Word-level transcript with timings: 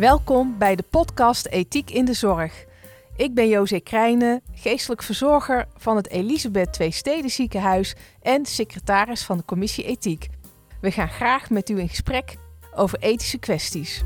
Welkom 0.00 0.58
bij 0.58 0.76
de 0.76 0.84
podcast 0.90 1.46
Ethiek 1.46 1.90
in 1.90 2.04
de 2.04 2.12
Zorg. 2.12 2.64
Ik 3.16 3.34
ben 3.34 3.48
José 3.48 3.80
Krijnen, 3.80 4.42
geestelijk 4.54 5.02
verzorger 5.02 5.66
van 5.76 5.96
het 5.96 6.08
Elisabeth 6.08 6.80
II 6.80 6.90
Steden 6.90 7.30
Ziekenhuis 7.30 7.94
en 8.22 8.46
secretaris 8.46 9.24
van 9.24 9.36
de 9.36 9.44
Commissie 9.44 9.84
Ethiek. 9.84 10.28
We 10.80 10.90
gaan 10.90 11.08
graag 11.08 11.50
met 11.50 11.68
u 11.68 11.78
in 11.78 11.88
gesprek 11.88 12.36
over 12.74 12.98
ethische 12.98 13.38
kwesties. 13.38 14.02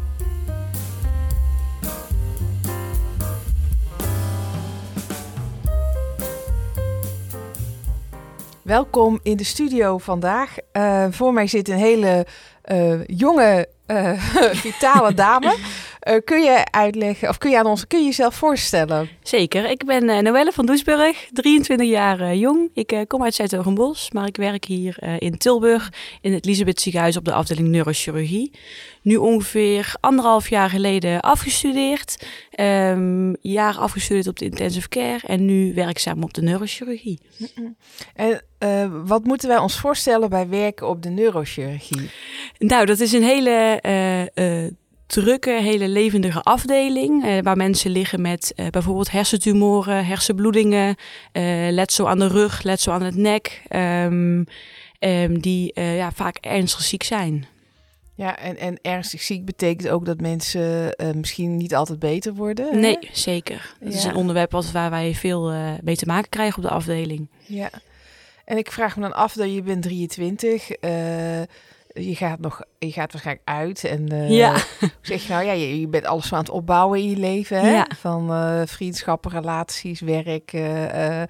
Welkom 8.62 9.20
in 9.22 9.36
de 9.36 9.44
studio 9.44 9.98
vandaag. 9.98 10.56
Uh, 10.72 11.06
voor 11.10 11.32
mij 11.32 11.46
zit 11.46 11.68
een 11.68 11.76
hele 11.76 12.26
uh, 12.72 13.06
jonge, 13.06 13.68
uh, 13.86 14.12
vitale 14.64 15.14
dame. 15.14 15.56
Uh, 16.04 16.14
kun 16.24 16.42
je 16.42 16.64
uitleggen, 16.70 17.28
of 17.28 17.38
kun 17.38 17.50
je 17.50 17.58
aan 17.58 17.66
ons, 17.66 17.86
kun 17.86 17.98
je 17.98 18.04
jezelf 18.04 18.34
voorstellen? 18.34 19.08
Zeker. 19.22 19.70
Ik 19.70 19.84
ben 19.84 20.08
uh, 20.08 20.18
Noelle 20.18 20.52
van 20.52 20.66
Doesburg, 20.66 21.28
23 21.32 21.88
jaar 21.88 22.20
uh, 22.20 22.34
jong. 22.34 22.70
Ik 22.74 23.04
kom 23.08 23.22
uit 23.22 23.34
Zuid-Ogenbos, 23.34 24.10
maar 24.10 24.26
ik 24.26 24.36
werk 24.36 24.64
hier 24.64 24.96
in 25.18 25.38
Tilburg 25.38 25.92
in 26.20 26.32
het 26.32 26.46
Elisabeth 26.46 26.80
ziekenhuis 26.80 27.16
op 27.16 27.24
de 27.24 27.32
afdeling 27.32 27.68
neurochirurgie. 27.68 28.50
Nu 29.02 29.16
ongeveer 29.16 29.94
anderhalf 30.00 30.48
jaar 30.48 30.70
geleden 30.70 31.20
afgestudeerd. 31.20 32.26
Um, 32.60 33.36
jaar 33.40 33.76
afgestudeerd 33.76 34.26
op 34.26 34.38
de 34.38 34.44
intensive 34.44 34.88
care 34.88 35.20
en 35.26 35.44
nu 35.44 35.74
werkzaam 35.74 36.22
op 36.22 36.34
de 36.34 36.42
neurochirurgie. 36.42 37.20
En 38.14 38.42
wat 39.04 39.24
moeten 39.24 39.48
wij 39.48 39.58
ons 39.58 39.78
voorstellen 39.78 40.30
bij 40.30 40.48
werken 40.48 40.88
op 40.88 41.02
de 41.02 41.08
neurochirurgie? 41.08 42.10
Nou, 42.58 42.86
dat 42.86 43.00
is 43.00 43.12
een 43.12 43.22
hele 43.22 43.80
drukke, 45.06 45.50
hele 45.50 45.88
levendige 45.88 46.42
afdeling. 46.42 47.24
Uh, 47.24 47.38
waar 47.42 47.56
mensen 47.56 47.90
liggen 47.90 48.20
met 48.20 48.52
uh, 48.56 48.66
bijvoorbeeld 48.66 49.10
hersentumoren, 49.10 50.06
hersenbloedingen, 50.06 50.96
uh, 51.32 51.70
letsel 51.70 52.08
aan 52.08 52.18
de 52.18 52.28
rug, 52.28 52.62
letsel 52.62 52.92
aan 52.92 53.02
het 53.02 53.16
nek. 53.16 53.62
Um, 53.70 54.44
um, 55.00 55.40
die 55.40 55.80
ja, 55.80 56.12
vaak 56.12 56.36
ernstig 56.36 56.82
ziek 56.82 57.02
zijn. 57.02 57.46
Ja, 58.16 58.38
en, 58.38 58.58
en 58.58 58.78
ernstig 58.82 59.22
ziek 59.22 59.44
betekent 59.44 59.88
ook 59.88 60.04
dat 60.04 60.20
mensen 60.20 60.96
misschien 61.14 61.56
niet 61.56 61.74
altijd 61.74 61.98
beter 61.98 62.34
worden. 62.34 62.72
Hè? 62.72 62.78
Nee, 62.78 62.98
zeker. 63.12 63.74
Ja. 63.80 63.86
is 63.86 64.04
een 64.04 64.14
onderwerp 64.14 64.50
wat, 64.50 64.70
waar 64.70 64.90
wij 64.90 65.14
veel 65.14 65.52
mee 65.82 65.96
te 65.96 66.06
maken 66.06 66.28
krijgen 66.28 66.56
op 66.56 66.68
de 66.68 66.74
afdeling. 66.74 67.28
Ja, 67.46 67.70
en 68.44 68.56
ik 68.56 68.72
vraag 68.72 68.96
me 68.96 69.02
dan 69.02 69.14
af 69.14 69.32
dat 69.32 69.54
je 69.54 69.62
bent 69.62 69.82
23 69.82 70.70
je 71.94 72.16
gaat 72.16 72.40
nog, 72.40 72.62
je 72.78 72.92
gaat 72.92 73.12
waarschijnlijk 73.12 73.48
uit 73.48 73.84
en 73.84 74.12
uh, 74.12 74.30
ja. 74.30 74.56
zeg 75.00 75.22
je 75.22 75.32
nou 75.32 75.44
ja, 75.44 75.52
je, 75.52 75.80
je, 75.80 75.88
bent 75.88 76.04
alles 76.04 76.32
aan 76.32 76.38
het 76.38 76.50
opbouwen 76.50 76.98
in 76.98 77.10
je 77.10 77.16
leven, 77.16 77.60
hè? 77.60 77.70
Ja. 77.70 77.86
van 77.96 78.30
uh, 78.30 78.62
vriendschappen, 78.64 79.30
relaties, 79.30 80.00
werk, 80.00 80.52
uh, 80.52 81.22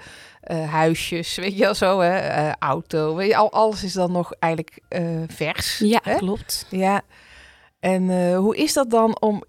huisjes, 0.66 1.34
weet 1.34 1.56
je 1.56 1.62
wel 1.62 1.74
zo, 1.74 2.00
hè? 2.00 2.50
auto, 2.58 3.14
weet 3.14 3.28
je, 3.28 3.36
al, 3.36 3.52
alles 3.52 3.84
is 3.84 3.92
dan 3.92 4.12
nog 4.12 4.32
eigenlijk 4.38 4.78
vers. 5.26 5.78
Ja, 5.78 6.00
hè? 6.02 6.16
klopt. 6.16 6.66
Ja. 6.70 7.02
En 7.80 8.34
hoe 8.34 8.56
is 8.56 8.72
dat 8.72 8.90
dan 8.90 9.20
om 9.20 9.42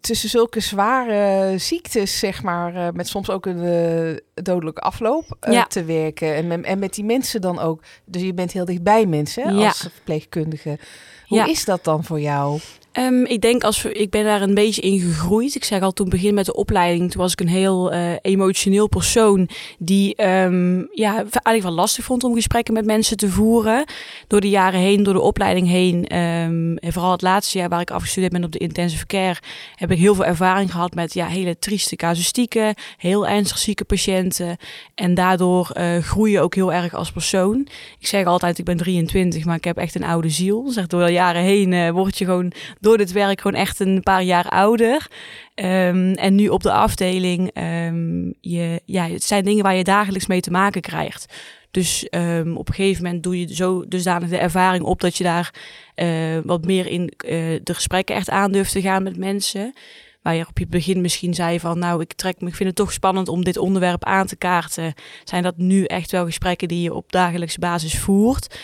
tussen 0.00 0.28
zulke 0.28 0.60
zware 0.60 1.54
ziektes, 1.58 2.18
zeg 2.18 2.42
maar, 2.42 2.74
uh, 2.74 2.88
met 2.92 3.08
soms 3.08 3.30
ook 3.30 3.46
een 3.46 3.64
uh, 3.64 4.16
dodelijke 4.34 4.80
afloop 4.80 5.36
ja. 5.40 5.64
te 5.64 5.84
werken. 5.84 6.34
En, 6.34 6.64
en 6.64 6.78
met 6.78 6.94
die 6.94 7.04
mensen 7.04 7.40
dan 7.40 7.58
ook. 7.58 7.82
Dus 8.04 8.22
je 8.22 8.34
bent 8.34 8.52
heel 8.52 8.64
dichtbij 8.64 9.06
mensen 9.06 9.44
als 9.44 9.78
verpleegkundige. 9.78 10.78
Hoe 11.26 11.50
is 11.50 11.64
dat 11.64 11.84
dan 11.84 12.04
voor 12.04 12.20
jou? 12.20 12.60
Um, 12.98 13.24
ik 13.24 13.40
denk 13.40 13.64
als 13.64 13.84
ik 13.84 14.10
ben 14.10 14.24
daar 14.24 14.42
een 14.42 14.54
beetje 14.54 14.80
in 14.80 15.00
gegroeid. 15.00 15.54
Ik 15.54 15.64
zeg 15.64 15.82
al 15.82 15.92
toen 15.92 16.08
begin 16.08 16.34
met 16.34 16.46
de 16.46 16.54
opleiding, 16.54 17.10
toen 17.10 17.20
was 17.20 17.32
ik 17.32 17.40
een 17.40 17.48
heel 17.48 17.92
uh, 17.92 18.12
emotioneel 18.22 18.88
persoon 18.88 19.48
die 19.78 20.24
um, 20.24 20.88
ja, 20.92 21.14
eigenlijk 21.14 21.62
wel 21.62 21.72
lastig 21.72 22.04
vond 22.04 22.24
om 22.24 22.34
gesprekken 22.34 22.74
met 22.74 22.84
mensen 22.84 23.16
te 23.16 23.30
voeren. 23.30 23.84
Door 24.26 24.40
de 24.40 24.48
jaren 24.48 24.80
heen, 24.80 25.02
door 25.02 25.14
de 25.14 25.20
opleiding 25.20 25.68
heen. 25.68 25.96
Um, 25.96 26.76
en 26.76 26.92
vooral 26.92 27.10
het 27.10 27.22
laatste 27.22 27.58
jaar 27.58 27.68
waar 27.68 27.80
ik 27.80 27.90
afgestudeerd 27.90 28.32
ben 28.32 28.44
op 28.44 28.52
de 28.52 28.58
intensive 28.58 29.06
care, 29.06 29.36
heb 29.74 29.90
ik 29.90 29.98
heel 29.98 30.14
veel 30.14 30.24
ervaring 30.24 30.72
gehad 30.72 30.94
met 30.94 31.14
ja, 31.14 31.26
hele 31.26 31.58
trieste 31.58 31.96
casuïstieken, 31.96 32.74
heel 32.96 33.26
ernstig 33.26 33.58
zieke 33.58 33.84
patiënten. 33.84 34.56
En 34.94 35.14
daardoor 35.14 35.70
uh, 35.74 35.98
groei 35.98 36.32
je 36.32 36.40
ook 36.40 36.54
heel 36.54 36.72
erg 36.72 36.94
als 36.94 37.12
persoon. 37.12 37.66
Ik 37.98 38.06
zeg 38.06 38.26
altijd, 38.26 38.58
ik 38.58 38.64
ben 38.64 38.76
23, 38.76 39.44
maar 39.44 39.56
ik 39.56 39.64
heb 39.64 39.76
echt 39.76 39.94
een 39.94 40.04
oude 40.04 40.28
ziel. 40.28 40.70
Zeg, 40.70 40.86
door 40.86 41.06
de 41.06 41.12
jaren 41.12 41.42
heen 41.42 41.72
uh, 41.72 41.90
word 41.90 42.18
je 42.18 42.24
gewoon 42.24 42.52
door 42.86 42.96
dit 42.96 43.12
werk 43.12 43.40
gewoon 43.40 43.60
echt 43.60 43.80
een 43.80 44.02
paar 44.02 44.22
jaar 44.22 44.48
ouder. 44.48 45.06
Um, 45.54 46.12
en 46.12 46.34
nu 46.34 46.48
op 46.48 46.62
de 46.62 46.72
afdeling, 46.72 47.50
um, 47.86 48.34
je, 48.40 48.80
ja, 48.84 49.08
het 49.08 49.22
zijn 49.22 49.44
dingen 49.44 49.62
waar 49.62 49.74
je 49.74 49.84
dagelijks 49.84 50.26
mee 50.26 50.40
te 50.40 50.50
maken 50.50 50.80
krijgt. 50.80 51.34
Dus 51.70 52.06
um, 52.10 52.56
op 52.56 52.68
een 52.68 52.74
gegeven 52.74 53.04
moment 53.04 53.22
doe 53.22 53.40
je 53.40 53.54
zo 53.54 53.84
dusdanig 53.88 54.28
de 54.28 54.38
ervaring 54.38 54.84
op 54.84 55.00
dat 55.00 55.16
je 55.16 55.24
daar 55.24 55.54
uh, 55.96 56.38
wat 56.44 56.64
meer 56.64 56.86
in 56.86 57.02
uh, 57.02 57.60
de 57.62 57.74
gesprekken 57.74 58.14
echt 58.14 58.30
aan 58.30 58.52
durft 58.52 58.72
te 58.72 58.80
gaan 58.80 59.02
met 59.02 59.16
mensen. 59.16 59.72
Waar 60.22 60.34
je 60.34 60.46
op 60.48 60.58
je 60.58 60.66
begin 60.66 61.00
misschien 61.00 61.34
zei 61.34 61.60
van 61.60 61.78
nou, 61.78 62.00
ik 62.00 62.12
trek 62.12 62.40
me, 62.40 62.48
ik 62.48 62.54
vind 62.54 62.68
het 62.68 62.78
toch 62.78 62.92
spannend 62.92 63.28
om 63.28 63.44
dit 63.44 63.56
onderwerp 63.56 64.04
aan 64.04 64.26
te 64.26 64.36
kaarten. 64.36 64.94
Zijn 65.24 65.42
dat 65.42 65.56
nu 65.56 65.84
echt 65.84 66.10
wel 66.10 66.24
gesprekken 66.24 66.68
die 66.68 66.82
je 66.82 66.94
op 66.94 67.12
dagelijkse 67.12 67.58
basis 67.58 67.98
voert? 67.98 68.58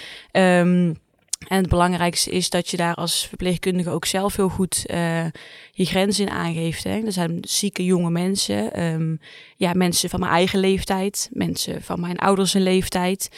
En 1.49 1.57
het 1.57 1.69
belangrijkste 1.69 2.31
is 2.31 2.51
dat 2.51 2.69
je 2.69 2.77
daar 2.77 2.95
als 2.95 3.27
verpleegkundige 3.27 3.91
ook 3.91 4.05
zelf 4.05 4.37
heel 4.37 4.49
goed 4.49 4.85
uh, 4.87 5.25
je 5.73 5.85
grenzen 5.85 6.27
in 6.27 6.33
aangeeft. 6.33 6.85
Hè. 6.85 7.01
Er 7.05 7.13
zijn 7.13 7.39
zieke 7.41 7.85
jonge 7.85 8.11
mensen, 8.11 8.83
um, 8.85 9.21
ja, 9.57 9.73
mensen 9.73 10.11
van 10.11 10.21
mijn 10.21 10.33
eigen 10.33 10.59
leeftijd, 10.59 11.29
mensen 11.33 11.83
van 11.83 12.01
mijn 12.01 12.19
ouders 12.19 12.53
leeftijd. 12.53 13.29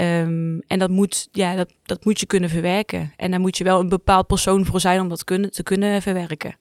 Um, 0.00 0.62
en 0.66 0.78
dat 0.78 0.90
moet, 0.90 1.28
ja, 1.32 1.54
dat, 1.54 1.72
dat 1.82 2.04
moet 2.04 2.20
je 2.20 2.26
kunnen 2.26 2.50
verwerken. 2.50 3.12
En 3.16 3.30
daar 3.30 3.40
moet 3.40 3.58
je 3.58 3.64
wel 3.64 3.80
een 3.80 3.88
bepaald 3.88 4.26
persoon 4.26 4.66
voor 4.66 4.80
zijn 4.80 5.00
om 5.00 5.08
dat 5.08 5.24
kunnen, 5.24 5.50
te 5.50 5.62
kunnen 5.62 6.02
verwerken. 6.02 6.56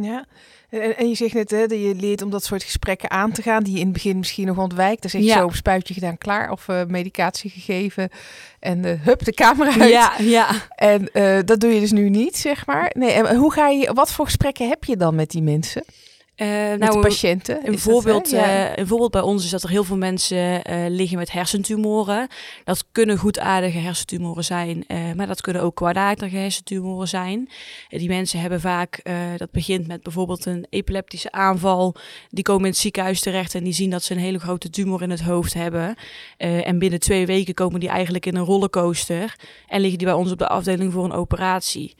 Ja, 0.00 0.26
en, 0.68 0.96
en 0.96 1.08
je 1.08 1.14
zegt 1.14 1.34
net 1.34 1.50
hè, 1.50 1.66
dat 1.66 1.78
je 1.78 1.94
leert 1.94 2.22
om 2.22 2.30
dat 2.30 2.44
soort 2.44 2.62
gesprekken 2.62 3.10
aan 3.10 3.32
te 3.32 3.42
gaan, 3.42 3.62
die 3.62 3.72
je 3.72 3.78
in 3.78 3.84
het 3.84 3.92
begin 3.92 4.18
misschien 4.18 4.46
nog 4.46 4.58
ontwijkt. 4.58 5.02
Dan 5.02 5.10
zeg 5.10 5.20
je 5.20 5.26
ja. 5.26 5.38
zo, 5.38 5.48
spuitje 5.52 5.94
gedaan, 5.94 6.18
klaar, 6.18 6.50
of 6.50 6.68
uh, 6.68 6.84
medicatie 6.84 7.50
gegeven 7.50 8.08
en 8.60 8.86
uh, 8.86 8.92
hup, 9.00 9.24
de 9.24 9.32
camera 9.32 9.80
uit. 9.80 9.90
Ja, 9.90 10.12
ja. 10.18 10.48
En 10.74 11.08
uh, 11.12 11.38
dat 11.44 11.60
doe 11.60 11.74
je 11.74 11.80
dus 11.80 11.92
nu 11.92 12.08
niet, 12.08 12.36
zeg 12.36 12.66
maar. 12.66 12.90
Nee, 12.94 13.10
en 13.10 13.36
hoe 13.36 13.52
ga 13.52 13.68
je, 13.68 13.92
wat 13.92 14.12
voor 14.12 14.24
gesprekken 14.24 14.68
heb 14.68 14.84
je 14.84 14.96
dan 14.96 15.14
met 15.14 15.30
die 15.30 15.42
mensen? 15.42 15.84
Uh, 16.36 16.68
met 16.68 16.78
nou, 16.78 17.00
patiënten. 17.00 17.68
Een 17.68 17.78
voorbeeld, 17.78 18.30
ja. 18.30 18.70
uh, 18.70 18.76
een 18.76 18.86
voorbeeld 18.86 19.10
bij 19.10 19.20
ons 19.20 19.44
is 19.44 19.50
dat 19.50 19.62
er 19.62 19.68
heel 19.68 19.84
veel 19.84 19.96
mensen 19.96 20.70
uh, 20.70 20.84
liggen 20.88 21.18
met 21.18 21.32
hersentumoren. 21.32 22.28
Dat 22.64 22.84
kunnen 22.92 23.18
goedaardige 23.18 23.78
hersentumoren 23.78 24.44
zijn, 24.44 24.84
maar 25.16 25.26
dat 25.26 25.40
kunnen 25.40 25.62
ook 25.62 25.74
kwaadaardige 25.74 26.36
hersentumoren 26.36 27.08
zijn. 27.08 27.48
die 27.88 28.08
mensen 28.08 28.40
hebben 28.40 28.60
vaak, 28.60 29.02
dat 29.36 29.50
begint 29.50 29.86
met 29.86 30.02
bijvoorbeeld 30.02 30.46
een 30.46 30.66
epileptische 30.70 31.32
aanval. 31.32 31.94
Die 32.28 32.44
komen 32.44 32.64
in 32.64 32.70
het 32.70 32.78
ziekenhuis 32.78 33.20
terecht 33.20 33.54
en 33.54 33.64
die 33.64 33.72
zien 33.72 33.90
dat 33.90 34.02
ze 34.02 34.12
een 34.12 34.20
hele 34.20 34.38
grote 34.38 34.70
tumor 34.70 35.02
in 35.02 35.10
het 35.10 35.22
hoofd 35.22 35.54
hebben. 35.54 35.96
en 36.36 36.78
binnen 36.78 37.00
twee 37.00 37.26
weken 37.26 37.54
komen 37.54 37.80
die 37.80 37.88
eigenlijk 37.88 38.26
in 38.26 38.36
een 38.36 38.44
rollercoaster 38.44 39.36
en 39.66 39.80
liggen 39.80 39.98
die 39.98 40.06
bij 40.06 40.16
ons 40.16 40.32
op 40.32 40.38
de 40.38 40.48
afdeling 40.48 40.92
voor 40.92 41.04
een 41.04 41.12
operatie. 41.12 41.94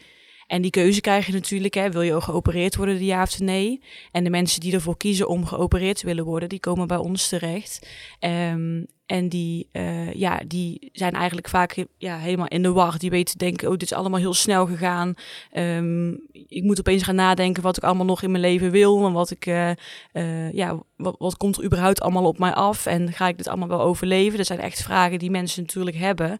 En 0.46 0.62
die 0.62 0.70
keuze 0.70 1.00
krijg 1.00 1.26
je 1.26 1.32
natuurlijk, 1.32 1.74
hè, 1.74 1.90
wil 1.90 2.02
je 2.02 2.20
geopereerd 2.20 2.76
worden, 2.76 3.04
ja 3.04 3.22
of 3.22 3.38
nee? 3.38 3.82
En 4.12 4.24
de 4.24 4.30
mensen 4.30 4.60
die 4.60 4.72
ervoor 4.72 4.96
kiezen 4.96 5.28
om 5.28 5.46
geopereerd 5.46 5.98
te 5.98 6.06
willen 6.06 6.24
worden, 6.24 6.48
die 6.48 6.60
komen 6.60 6.86
bij 6.86 6.96
ons 6.96 7.28
terecht. 7.28 7.88
Um, 8.20 8.86
en 9.06 9.28
die, 9.28 9.68
uh, 9.72 10.12
ja, 10.12 10.40
die 10.46 10.90
zijn 10.92 11.12
eigenlijk 11.12 11.48
vaak 11.48 11.84
ja, 11.98 12.18
helemaal 12.18 12.48
in 12.48 12.62
de 12.62 12.72
war. 12.72 12.98
Die 12.98 13.10
weten 13.10 13.38
denken, 13.38 13.68
oh, 13.68 13.72
dit 13.72 13.82
is 13.82 13.92
allemaal 13.92 14.20
heel 14.20 14.34
snel 14.34 14.66
gegaan. 14.66 15.14
Um, 15.52 16.20
ik 16.32 16.62
moet 16.62 16.78
opeens 16.78 17.02
gaan 17.02 17.14
nadenken 17.14 17.62
wat 17.62 17.76
ik 17.76 17.82
allemaal 17.82 18.06
nog 18.06 18.22
in 18.22 18.30
mijn 18.30 18.42
leven 18.42 18.70
wil. 18.70 19.06
En 19.06 19.12
wat 19.12 19.30
ik, 19.30 19.46
uh, 19.46 19.70
uh, 20.12 20.52
ja, 20.52 20.82
wat, 20.96 21.36
komt 21.36 21.56
er 21.56 21.64
überhaupt 21.64 22.00
allemaal 22.00 22.24
op 22.24 22.38
mij 22.38 22.52
af? 22.52 22.86
En 22.86 23.12
ga 23.12 23.28
ik 23.28 23.36
dit 23.36 23.48
allemaal 23.48 23.68
wel 23.68 23.80
overleven? 23.80 24.36
Dat 24.36 24.46
zijn 24.46 24.60
echt 24.60 24.82
vragen 24.82 25.18
die 25.18 25.30
mensen 25.30 25.62
natuurlijk 25.62 25.96
hebben. 25.96 26.36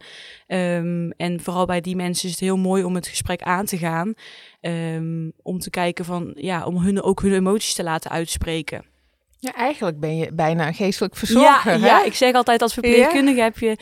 Um, 0.49 1.11
en 1.11 1.41
vooral 1.41 1.67
bij 1.67 1.81
die 1.81 1.97
mensen 1.97 2.25
is 2.25 2.31
het 2.31 2.41
heel 2.41 2.57
mooi 2.57 2.85
om 2.85 2.95
het 2.95 3.07
gesprek 3.07 3.43
aan 3.43 3.65
te 3.65 3.79
gaan. 3.79 4.15
Um, 4.61 5.33
om 5.43 5.59
te 5.59 5.71
kijken 5.71 6.05
van, 6.05 6.33
ja, 6.35 6.65
om 6.65 6.77
hun 6.77 7.03
ook 7.03 7.23
hun 7.23 7.35
emoties 7.35 7.75
te 7.75 7.83
laten 7.83 8.11
uitspreken. 8.11 8.96
Ja, 9.39 9.55
eigenlijk 9.55 10.01
ben 10.01 10.17
je 10.17 10.33
bijna 10.33 10.67
een 10.67 10.75
geestelijk 10.75 11.17
verzorger. 11.17 11.79
Ja, 11.79 11.87
ja 11.87 12.05
ik 12.05 12.15
zeg 12.15 12.35
altijd 12.35 12.63
als 12.63 12.73
verpleegkundige 12.73 13.41
heb 13.41 13.59
je. 13.59 13.77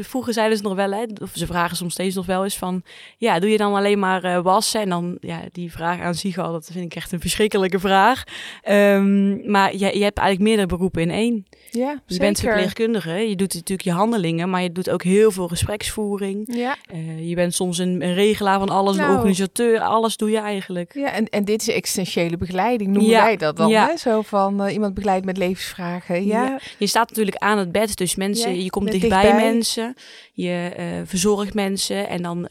Vroeger 0.00 0.32
zeiden 0.32 0.56
ze 0.56 0.62
nog 0.62 0.74
wel, 0.74 0.90
hè, 0.90 1.04
of 1.22 1.30
ze 1.32 1.46
vragen 1.46 1.76
soms 1.76 1.92
steeds 1.92 2.14
nog 2.14 2.26
wel 2.26 2.44
eens 2.44 2.56
van. 2.56 2.82
Ja, 3.16 3.38
doe 3.38 3.50
je 3.50 3.56
dan 3.56 3.74
alleen 3.74 3.98
maar 3.98 4.24
uh, 4.24 4.42
wassen? 4.42 4.80
En 4.80 4.88
dan, 4.88 5.16
ja, 5.20 5.40
die 5.52 5.72
vraag 5.72 6.00
aan 6.00 6.14
zich 6.14 6.38
al, 6.38 6.52
dat 6.52 6.68
vind 6.72 6.84
ik 6.84 6.94
echt 6.94 7.12
een 7.12 7.20
verschrikkelijke 7.20 7.78
vraag. 7.78 8.24
Um, 8.70 9.50
maar 9.50 9.72
je, 9.72 9.98
je 9.98 10.04
hebt 10.04 10.18
eigenlijk 10.18 10.48
meerdere 10.48 10.66
beroepen 10.66 11.02
in 11.02 11.10
één. 11.10 11.46
Ja, 11.70 12.00
je 12.06 12.18
bent 12.18 12.40
verpleegkundige, 12.40 13.10
je 13.10 13.36
doet 13.36 13.54
natuurlijk 13.54 13.88
je 13.88 13.94
handelingen, 13.94 14.50
maar 14.50 14.62
je 14.62 14.72
doet 14.72 14.90
ook 14.90 15.02
heel 15.02 15.30
veel 15.30 15.48
gespreksvoering. 15.48 16.56
Ja. 16.56 16.76
Uh, 16.94 17.28
je 17.28 17.34
bent 17.34 17.54
soms 17.54 17.78
een, 17.78 18.02
een, 18.02 18.14
regelaar 18.14 18.58
van 18.58 18.68
alles, 18.68 18.96
een 18.96 19.02
nou. 19.02 19.16
organisateur, 19.16 19.80
alles 19.80 20.16
doe 20.16 20.30
je 20.30 20.38
eigenlijk. 20.38 20.94
Ja, 20.94 21.12
en, 21.12 21.28
en 21.28 21.44
dit 21.44 21.60
is 21.60 21.68
existentiële 21.68 22.36
begeleiding, 22.36 22.90
noemen 22.90 23.10
ja. 23.10 23.24
wij 23.24 23.36
dat 23.36 23.56
dan, 23.56 23.68
ja. 23.68 23.86
hè? 23.86 23.96
Zo 23.96 24.22
van 24.22 24.61
uh, 24.66 24.72
iemand 24.72 24.94
begeleid 24.94 25.24
met 25.24 25.36
levensvragen. 25.36 26.24
Ja. 26.24 26.60
Je 26.78 26.86
staat 26.86 27.08
natuurlijk 27.08 27.36
aan 27.36 27.58
het 27.58 27.72
bed, 27.72 27.96
dus 27.96 28.14
mensen, 28.14 28.62
je 28.62 28.70
komt 28.70 28.90
dichtbij, 28.90 29.22
dichtbij, 29.22 29.52
mensen, 29.52 29.94
je 30.32 30.72
uh, 30.78 30.84
verzorgt 31.04 31.54
mensen 31.54 32.08
en 32.08 32.22
dan 32.22 32.48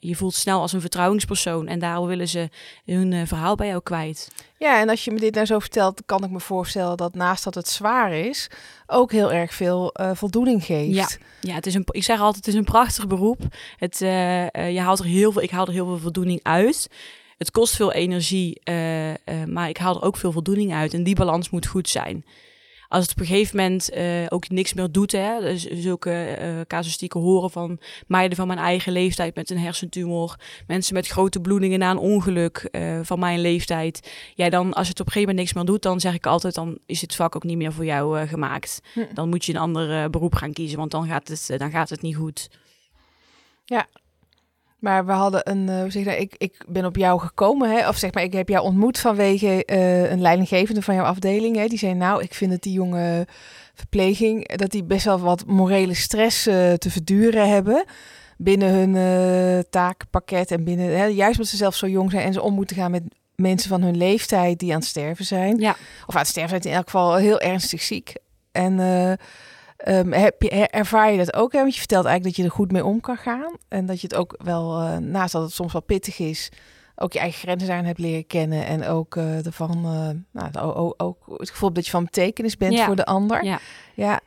je 0.00 0.16
voelt 0.16 0.34
snel 0.34 0.60
als 0.60 0.72
een 0.72 0.80
vertrouwingspersoon 0.80 1.68
en 1.68 1.78
daarom 1.78 2.06
willen 2.06 2.28
ze 2.28 2.48
hun 2.84 3.26
verhaal 3.26 3.54
bij 3.54 3.66
jou 3.66 3.82
kwijt. 3.82 4.28
Ja, 4.58 4.80
en 4.80 4.88
als 4.88 5.04
je 5.04 5.10
me 5.10 5.18
dit 5.18 5.34
nou 5.34 5.46
zo 5.46 5.58
vertelt, 5.58 6.02
kan 6.06 6.24
ik 6.24 6.30
me 6.30 6.40
voorstellen 6.40 6.96
dat 6.96 7.14
naast 7.14 7.44
dat 7.44 7.54
het 7.54 7.68
zwaar 7.68 8.12
is, 8.12 8.48
ook 8.86 9.12
heel 9.12 9.32
erg 9.32 9.54
veel 9.54 9.94
uh, 10.00 10.10
voldoening 10.14 10.64
geeft. 10.64 10.94
Ja, 10.94 11.08
ja 11.40 11.54
het 11.54 11.66
is 11.66 11.74
een, 11.74 11.84
ik 11.90 12.04
zeg 12.04 12.18
altijd, 12.18 12.36
het 12.36 12.54
is 12.54 12.54
een 12.54 12.64
prachtig 12.64 13.06
beroep. 13.06 13.40
Het, 13.76 14.00
uh, 14.00 14.42
uh, 14.42 14.72
je 14.72 14.80
haalt 14.80 14.98
er 14.98 15.04
heel 15.04 15.32
veel, 15.32 15.42
ik 15.42 15.50
haal 15.50 15.66
er 15.66 15.72
heel 15.72 15.86
veel 15.86 15.98
voldoening 15.98 16.40
uit. 16.42 16.88
Het 17.40 17.50
kost 17.50 17.76
veel 17.76 17.92
energie, 17.92 18.60
maar 19.46 19.68
ik 19.68 19.76
haal 19.76 19.96
er 19.96 20.02
ook 20.02 20.16
veel 20.16 20.32
voldoening 20.32 20.72
uit. 20.72 20.94
En 20.94 21.02
die 21.02 21.14
balans 21.14 21.50
moet 21.50 21.66
goed 21.66 21.88
zijn 21.88 22.24
als 22.90 23.02
het 23.02 23.12
op 23.12 23.20
een 23.20 23.26
gegeven 23.26 23.56
moment 23.56 23.90
uh, 23.94 24.26
ook 24.28 24.48
niks 24.48 24.74
meer 24.74 24.92
doet, 24.92 25.12
hè, 25.12 25.40
dus 25.40 25.64
zulke 25.64 26.64
casuïstieken 26.66 27.20
horen 27.20 27.50
van 27.50 27.78
meiden 28.06 28.36
van 28.36 28.46
mijn 28.46 28.58
eigen 28.58 28.92
leeftijd 28.92 29.34
met 29.34 29.50
een 29.50 29.58
hersentumor, 29.58 30.36
mensen 30.66 30.94
met 30.94 31.06
grote 31.06 31.40
bloedingen 31.40 31.78
na 31.78 31.90
een 31.90 31.98
ongeluk 31.98 32.68
van 33.02 33.18
mijn 33.18 33.40
leeftijd. 33.40 34.10
Ja, 34.34 34.48
dan 34.48 34.72
als 34.72 34.88
het 34.88 35.00
op 35.00 35.06
een 35.06 35.12
gegeven 35.12 35.34
moment 35.34 35.38
niks 35.38 35.52
meer 35.52 35.64
doet, 35.64 35.82
dan 35.82 36.00
zeg 36.00 36.14
ik 36.14 36.26
altijd, 36.26 36.54
dan 36.54 36.78
is 36.86 37.00
het 37.00 37.14
vak 37.14 37.36
ook 37.36 37.44
niet 37.44 37.56
meer 37.56 37.72
voor 37.72 37.84
jou 37.84 38.26
gemaakt. 38.26 38.80
Hm. 38.94 39.00
Dan 39.14 39.28
moet 39.28 39.44
je 39.44 39.52
een 39.52 39.60
ander 39.60 40.10
beroep 40.10 40.34
gaan 40.34 40.52
kiezen, 40.52 40.78
want 40.78 40.90
dan 40.90 41.06
gaat 41.06 41.28
het, 41.28 41.54
dan 41.56 41.70
gaat 41.70 41.90
het 41.90 42.02
niet 42.02 42.16
goed. 42.16 42.50
Ja, 43.64 43.86
maar 44.80 45.06
we 45.06 45.12
hadden 45.12 45.50
een, 45.50 45.68
uh, 45.68 45.90
zeg 45.90 46.04
nou, 46.04 46.18
ik, 46.18 46.34
ik 46.38 46.64
ben 46.68 46.84
op 46.84 46.96
jou 46.96 47.20
gekomen, 47.20 47.70
hè, 47.70 47.88
of 47.88 47.96
zeg 47.96 48.14
maar, 48.14 48.22
ik 48.22 48.32
heb 48.32 48.48
jou 48.48 48.64
ontmoet 48.64 48.98
vanwege 48.98 49.62
uh, 49.66 50.10
een 50.10 50.20
leidinggevende 50.20 50.82
van 50.82 50.94
jouw 50.94 51.04
afdeling. 51.04 51.56
Hè, 51.56 51.66
die 51.66 51.78
zei, 51.78 51.94
nou, 51.94 52.22
ik 52.22 52.34
vind 52.34 52.50
dat 52.50 52.62
die 52.62 52.72
jonge 52.72 53.26
verpleging, 53.74 54.56
dat 54.56 54.70
die 54.70 54.84
best 54.84 55.04
wel 55.04 55.20
wat 55.20 55.46
morele 55.46 55.94
stress 55.94 56.46
uh, 56.46 56.72
te 56.72 56.90
verduren 56.90 57.48
hebben 57.48 57.84
binnen 58.36 58.72
hun 58.72 59.64
taakpakket 59.70 60.50
en 60.50 60.64
binnen, 60.64 60.98
hè, 60.98 61.04
juist 61.04 61.36
omdat 61.36 61.50
ze 61.50 61.56
zelf 61.56 61.74
zo 61.74 61.88
jong 61.88 62.10
zijn 62.10 62.24
en 62.24 62.32
ze 62.32 62.42
om 62.42 62.54
moeten 62.54 62.76
gaan 62.76 62.90
met 62.90 63.02
mensen 63.34 63.68
van 63.68 63.82
hun 63.82 63.96
leeftijd 63.96 64.58
die 64.58 64.72
aan 64.72 64.78
het 64.78 64.88
sterven 64.88 65.24
zijn. 65.24 65.58
Ja. 65.58 65.76
Of 66.06 66.14
aan 66.14 66.20
het 66.20 66.30
sterven 66.30 66.62
zijn, 66.62 66.72
in 66.72 66.78
elk 66.78 66.90
geval 66.90 67.16
heel 67.16 67.40
ernstig 67.40 67.82
ziek. 67.82 68.12
En 68.52 68.78
Um, 69.88 70.12
heb 70.12 70.42
je, 70.42 70.50
ervaar 70.50 71.10
je 71.10 71.18
dat 71.18 71.34
ook? 71.34 71.52
Hè? 71.52 71.60
Want 71.60 71.72
je 71.72 71.78
vertelt 71.78 72.04
eigenlijk 72.04 72.36
dat 72.36 72.44
je 72.44 72.50
er 72.50 72.56
goed 72.56 72.72
mee 72.72 72.84
om 72.84 73.00
kan 73.00 73.16
gaan. 73.16 73.52
En 73.68 73.86
dat 73.86 74.00
je 74.00 74.06
het 74.06 74.16
ook 74.16 74.34
wel, 74.44 74.80
uh, 74.80 74.96
naast 74.96 75.32
dat 75.32 75.42
het 75.42 75.52
soms 75.52 75.72
wel 75.72 75.82
pittig 75.82 76.18
is, 76.18 76.48
ook 76.96 77.12
je 77.12 77.18
eigen 77.18 77.40
grenzen 77.40 77.74
aan 77.74 77.84
hebt 77.84 77.98
leren 77.98 78.26
kennen. 78.26 78.66
En 78.66 78.86
ook 78.86 79.14
uh, 79.14 79.46
ervan, 79.46 79.76
uh, 79.84 80.42
nou, 80.42 80.74
ook, 80.74 80.94
ook, 80.96 81.16
het 81.36 81.50
gevoel 81.50 81.72
dat 81.72 81.84
je 81.84 81.90
van 81.90 82.04
betekenis 82.04 82.56
bent 82.56 82.80
voor 82.80 82.96
de 82.96 83.04
ander. 83.04 83.44
Ja. 83.44 83.58
ja. 83.94 84.20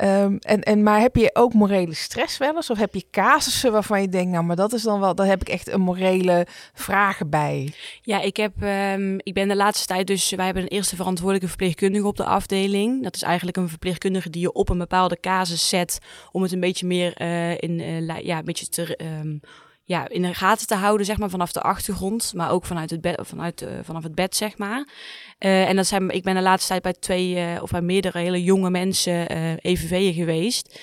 Um, 0.00 0.38
en, 0.38 0.62
en, 0.62 0.82
maar 0.82 1.00
heb 1.00 1.16
je 1.16 1.30
ook 1.32 1.52
morele 1.52 1.94
stress 1.94 2.38
wel 2.38 2.54
eens? 2.54 2.70
Of 2.70 2.78
heb 2.78 2.94
je 2.94 3.04
casussen 3.10 3.72
waarvan 3.72 4.00
je 4.00 4.08
denkt, 4.08 4.30
nou, 4.30 4.44
maar 4.44 4.56
dat 4.56 4.72
is 4.72 4.82
dan 4.82 5.00
wel, 5.00 5.14
daar 5.14 5.26
heb 5.26 5.40
ik 5.40 5.48
echt 5.48 5.68
een 5.68 5.80
morele 5.80 6.46
vragen 6.74 7.30
bij? 7.30 7.74
Ja, 8.02 8.20
ik, 8.20 8.36
heb, 8.36 8.62
um, 8.62 9.16
ik 9.22 9.34
ben 9.34 9.48
de 9.48 9.56
laatste 9.56 9.86
tijd 9.86 10.06
dus, 10.06 10.30
wij 10.30 10.44
hebben 10.44 10.62
een 10.62 10.68
eerste 10.68 10.96
verantwoordelijke 10.96 11.48
verpleegkundige 11.48 12.06
op 12.06 12.16
de 12.16 12.24
afdeling. 12.24 13.02
Dat 13.02 13.14
is 13.14 13.22
eigenlijk 13.22 13.56
een 13.56 13.68
verpleegkundige 13.68 14.30
die 14.30 14.40
je 14.40 14.52
op 14.52 14.68
een 14.68 14.78
bepaalde 14.78 15.20
casus 15.20 15.68
zet 15.68 15.98
om 16.30 16.42
het 16.42 16.52
een 16.52 16.60
beetje 16.60 16.86
meer 16.86 17.22
uh, 17.22 17.50
in, 17.50 17.78
uh, 17.78 18.20
ja, 18.20 18.38
een 18.38 18.44
beetje 18.44 18.68
te. 18.68 18.98
Um, 19.20 19.40
ja, 19.92 20.08
in 20.08 20.22
de 20.22 20.34
gaten 20.34 20.66
te 20.66 20.74
houden, 20.74 21.06
zeg 21.06 21.18
maar, 21.18 21.30
vanaf 21.30 21.52
de 21.52 21.60
achtergrond, 21.60 22.32
maar 22.34 22.50
ook 22.50 22.64
vanuit 22.64 22.90
het 22.90 23.00
bed, 23.00 23.18
vanuit, 23.22 23.62
uh, 23.62 23.68
vanaf 23.82 24.02
het 24.02 24.14
bed, 24.14 24.36
zeg 24.36 24.58
maar. 24.58 24.86
Uh, 25.38 25.68
en 25.68 25.76
dat 25.76 25.86
zijn, 25.86 26.10
ik 26.10 26.22
ben 26.22 26.34
de 26.34 26.42
laatste 26.42 26.68
tijd 26.68 26.82
bij 26.82 26.92
twee 26.92 27.34
uh, 27.34 27.62
of 27.62 27.70
bij 27.70 27.80
meerdere 27.80 28.18
hele 28.18 28.42
jonge 28.42 28.70
mensen 28.70 29.26
EVV'en 29.60 30.12
geweest. 30.12 30.78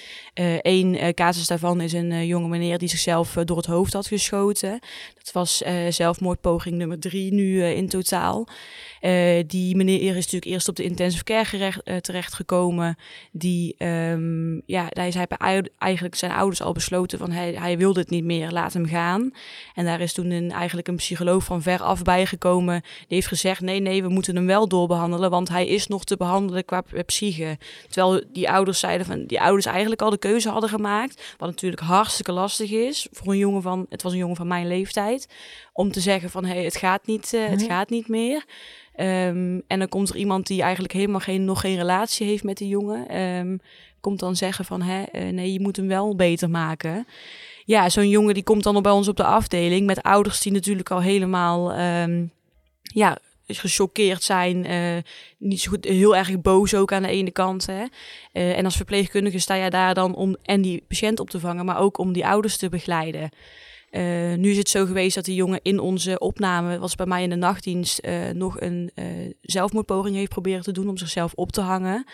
Eén 0.62 1.13
casus 1.13 1.47
daarvan 1.47 1.81
is 1.81 1.94
een 1.94 2.27
jonge 2.27 2.47
meneer 2.47 2.77
die 2.77 2.89
zichzelf 2.89 3.33
door 3.33 3.57
het 3.57 3.65
hoofd 3.65 3.94
had 3.94 4.07
geschoten. 4.07 4.80
Dat 5.18 5.31
was 5.31 5.63
zelfmoordpoging 5.89 6.75
nummer 6.75 7.00
drie 7.00 7.33
nu 7.33 7.63
in 7.63 7.89
totaal. 7.89 8.47
Die 9.47 9.75
meneer 9.75 10.09
is 10.09 10.15
natuurlijk 10.15 10.45
eerst 10.45 10.68
op 10.68 10.75
de 10.75 10.83
intensive 10.83 11.24
care 11.24 11.45
gerecht, 11.45 11.81
terechtgekomen. 12.01 12.97
Die, 13.31 13.75
um, 13.86 14.62
ja, 14.65 14.86
hij 14.89 15.12
zei 15.12 15.25
eigenlijk 15.77 16.15
zijn 16.15 16.31
ouders 16.31 16.62
al 16.62 16.74
besloten 16.74 17.19
van 17.19 17.31
hij, 17.31 17.53
hij 17.53 17.77
wilde 17.77 18.00
het 18.00 18.09
niet 18.09 18.24
meer, 18.24 18.51
laat 18.51 18.74
hem 18.74 18.86
gaan. 18.86 19.31
En 19.75 19.86
daar 19.86 20.01
is 20.01 20.13
toen 20.13 20.31
een, 20.31 20.51
eigenlijk 20.51 20.88
een 20.88 20.95
psycholoog 20.95 21.44
van 21.44 21.62
ver 21.62 21.81
af 21.81 22.01
bijgekomen. 22.01 22.81
Die 22.81 23.06
heeft 23.07 23.27
gezegd 23.27 23.62
nee, 23.62 23.80
nee, 23.80 24.01
we 24.01 24.09
moeten 24.09 24.36
hem 24.36 24.45
wel 24.45 24.68
doorbehandelen, 24.68 25.30
want 25.30 25.50
hij 25.50 25.68
is 25.68 25.88
nog 25.88 26.03
te 26.03 26.18
behandelen 26.18 26.65
qua 26.65 26.83
psyche. 27.06 27.57
Terwijl 27.89 28.24
die 28.33 28.50
ouders 28.50 28.80
zeiden 28.80 29.06
van 29.06 29.25
die 29.25 29.41
ouders 29.41 29.65
eigenlijk 29.65 30.01
al 30.01 30.09
de 30.09 30.18
hadden 30.38 30.70
gemaakt. 30.70 31.36
Wat 31.38 31.50
natuurlijk 31.50 31.81
hartstikke 31.81 32.31
lastig 32.31 32.72
is 32.72 33.08
voor 33.12 33.34
een 33.34 33.40
jongen 33.40 33.62
van, 33.62 33.86
het 33.90 34.02
was 34.02 34.12
een 34.12 34.18
jongen 34.18 34.36
van 34.36 34.48
mijn 34.48 34.68
leeftijd. 34.68 35.28
Om 35.74 35.92
te 35.92 36.00
zeggen 36.00 36.30
van 36.30 36.46
hé, 36.46 36.54
hey, 36.54 36.64
het 36.64 36.78
gaat 36.78 37.06
niet, 37.06 37.34
uh, 37.34 37.48
het 37.48 37.60
mhm. 37.60 37.70
gaat 37.70 37.90
niet 37.90 38.08
meer. 38.08 38.46
Um, 38.96 39.64
en 39.68 39.80
dan 39.80 39.90
komt 39.90 40.10
er 40.10 40.16
iemand 40.16 40.48
die 40.48 40.62
eigenlijk 40.62 40.94
helemaal 40.94 41.20
geen, 41.20 41.46
nog 41.46 41.62
geen 41.62 41.78
relatie 41.78 42.28
heeft 42.28 42.44
met 42.44 42.58
die 42.58 42.68
jongen. 42.68 43.22
Um, 43.22 43.60
komt 44.02 44.20
dan 44.20 44.36
zeggen 44.36 44.66
van, 44.66 44.81
hè, 44.81 45.04
uh, 45.12 45.34
nee, 45.34 45.54
je 45.54 45.62
moet 45.62 45.76
hem 45.76 45.88
wel 45.88 46.16
beter 46.16 46.50
maken. 46.50 47.08
Ja, 47.66 47.90
zo'n 47.90 48.10
jongen 48.10 48.34
die 48.34 48.44
komt 48.44 48.64
dan 48.64 48.82
bij 48.82 48.92
ons 48.92 49.08
op 49.08 49.18
de 49.18 49.24
afdeling 49.24 49.86
met 49.86 50.04
ouders 50.04 50.42
die 50.42 50.52
natuurlijk 50.52 50.92
al 50.92 51.02
helemaal, 51.02 51.80
um, 51.80 52.32
ja, 52.82 53.18
gechoqueerd 53.57 54.24
zijn. 54.24 54.72
Uh, 54.72 55.01
niet 55.38 55.62
zo 55.62 55.69
goed, 55.69 55.86
heel 55.86 56.16
erg 56.16 56.42
boos 56.42 56.74
ook 56.74 56.92
aan 56.92 57.01
de 57.01 57.10
ene 57.10 57.31
kant. 57.31 57.66
Hè. 57.66 57.84
Uh, 58.34 58.57
en 58.57 58.66
als 58.66 58.75
verpleegkundige 58.75 59.40
sta 59.40 59.56
je 59.56 59.69
daar 59.69 59.94
dan 59.94 60.16
om 60.16 60.38
en 60.44 60.62
die 60.62 60.84
patiënt 60.88 61.19
op 61.19 61.30
te 61.30 61.40
vangen, 61.40 61.66
maar 61.66 61.80
ook 61.80 61.98
om 61.98 62.13
die 62.13 62.25
ouders 62.25 62.57
te 62.57 62.69
begeleiden. 62.69 63.30
Uh, 63.92 64.34
nu 64.38 64.50
is 64.50 64.57
het 64.57 64.69
zo 64.69 64.86
geweest 64.86 65.16
dat 65.16 65.25
die 65.25 65.36
jongen 65.36 65.60
in 65.62 65.80
onze 65.80 66.19
opname, 66.19 66.80
was 66.80 66.96
bij 66.96 67.06
mij 67.06 67.24
in 67.24 67.30
de 67.30 67.36
nachtdienst, 67.36 68.06
uh, 68.06 68.30
nog 68.34 68.62
een 68.62 68.92
uh, 68.96 69.06
zelfmoordpoging 69.42 70.16
heeft 70.16 70.30
proberen 70.30 70.62
te 70.62 70.72
doen 70.72 70.90
om 70.90 70.98
zichzelf 70.98 71.34
op 71.36 71.51
te 71.51 71.62
hangen. 71.62 72.06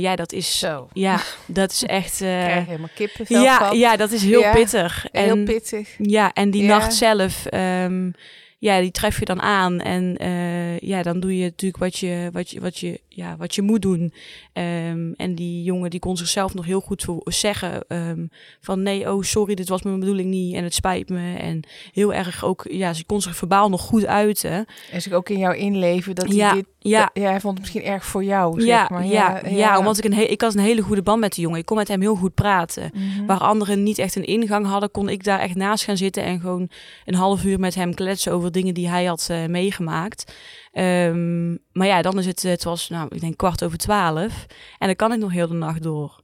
ja, 0.00 0.16
dat 0.16 0.32
is 0.32 0.58
zo. 0.58 0.88
Ja, 0.92 1.20
dat 1.46 1.70
is 1.70 1.82
echt. 1.82 2.16
Krijg 2.18 2.66
helemaal 2.66 2.88
kippenvel 2.94 3.42
ja, 3.42 3.72
ja, 3.72 3.96
dat 3.96 4.10
is 4.10 4.22
heel 4.22 4.40
ja, 4.40 4.52
pittig. 4.52 5.06
En, 5.10 5.24
heel 5.24 5.44
pittig. 5.44 5.94
Ja, 5.98 6.32
en 6.32 6.50
die 6.50 6.62
ja. 6.62 6.68
nacht 6.68 6.94
zelf. 6.94 7.46
Um, 7.54 8.14
ja, 8.62 8.80
die 8.80 8.90
tref 8.90 9.18
je 9.18 9.24
dan 9.24 9.40
aan. 9.40 9.80
En 9.80 10.22
uh, 10.22 10.78
ja, 10.78 11.02
dan 11.02 11.20
doe 11.20 11.36
je 11.36 11.44
natuurlijk 11.44 11.82
wat 11.82 11.98
je, 11.98 12.28
wat 12.32 12.50
je, 12.50 12.60
wat 12.60 12.78
je, 12.78 13.00
ja, 13.14 13.36
wat 13.36 13.54
je 13.54 13.62
moet 13.62 13.82
doen. 13.82 14.12
Um, 14.52 15.14
en 15.16 15.34
die 15.34 15.62
jongen 15.62 15.90
die 15.90 16.00
kon 16.00 16.16
zichzelf 16.16 16.54
nog 16.54 16.64
heel 16.64 16.80
goed 16.80 17.06
zeggen 17.24 17.84
um, 17.88 18.30
van 18.60 18.82
nee, 18.82 19.12
oh 19.12 19.22
sorry, 19.22 19.54
dit 19.54 19.68
was 19.68 19.82
mijn 19.82 20.00
bedoeling 20.00 20.30
niet 20.30 20.54
en 20.54 20.64
het 20.64 20.74
spijt 20.74 21.08
me. 21.08 21.36
En 21.36 21.60
heel 21.92 22.14
erg 22.14 22.44
ook, 22.44 22.66
ja, 22.70 22.92
ze 22.92 23.04
kon 23.04 23.20
zich 23.20 23.36
verbaal 23.36 23.68
nog 23.68 23.80
goed 23.80 24.06
uiten. 24.06 24.66
En 24.90 25.02
zich 25.02 25.12
ook 25.12 25.28
in 25.28 25.38
jou 25.38 25.56
inleven 25.56 26.14
dat 26.14 26.32
ja, 26.32 26.46
hij 26.46 26.56
dit, 26.56 26.66
ja. 26.78 27.10
ja, 27.14 27.30
hij 27.30 27.40
vond 27.40 27.58
het 27.58 27.60
misschien 27.60 27.92
erg 27.92 28.04
voor 28.04 28.24
jou, 28.24 28.60
zeg 28.60 28.68
ja, 28.68 28.86
maar. 28.90 29.06
Ja, 29.06 29.40
ja, 29.44 29.48
ja, 29.48 29.78
omdat 29.78 29.98
ik 29.98 30.04
een, 30.04 30.30
ik 30.30 30.40
had 30.40 30.54
een 30.54 30.60
hele 30.60 30.82
goede 30.82 31.02
band 31.02 31.20
met 31.20 31.34
de 31.34 31.40
jongen. 31.40 31.58
Ik 31.58 31.66
kon 31.66 31.76
met 31.76 31.88
hem 31.88 32.00
heel 32.00 32.14
goed 32.14 32.34
praten. 32.34 32.90
Mm 32.94 33.10
-hmm. 33.10 33.26
Waar 33.26 33.38
anderen 33.38 33.82
niet 33.82 33.98
echt 33.98 34.16
een 34.16 34.26
ingang 34.26 34.66
hadden, 34.66 34.90
kon 34.90 35.08
ik 35.08 35.24
daar 35.24 35.38
echt 35.38 35.54
naast 35.54 35.84
gaan 35.84 35.96
zitten 35.96 36.22
en 36.22 36.40
gewoon 36.40 36.70
een 37.04 37.14
half 37.14 37.44
uur 37.44 37.60
met 37.60 37.74
hem 37.74 37.94
kletsen 37.94 38.32
over 38.32 38.52
dingen 38.52 38.74
die 38.74 38.88
hij 38.88 39.04
had 39.04 39.28
uh, 39.30 39.46
meegemaakt. 39.46 40.34
Um, 40.72 41.58
maar 41.72 41.86
ja, 41.86 42.02
dan 42.02 42.18
is 42.18 42.26
het, 42.26 42.42
het 42.42 42.64
was 42.64 42.88
nou, 42.88 43.08
ik 43.10 43.20
denk 43.20 43.36
kwart 43.36 43.64
over 43.64 43.78
twaalf. 43.78 44.46
En 44.78 44.86
dan 44.86 44.96
kan 44.96 45.12
ik 45.12 45.18
nog 45.18 45.32
heel 45.32 45.48
de 45.48 45.54
nacht 45.54 45.82
door. 45.82 46.22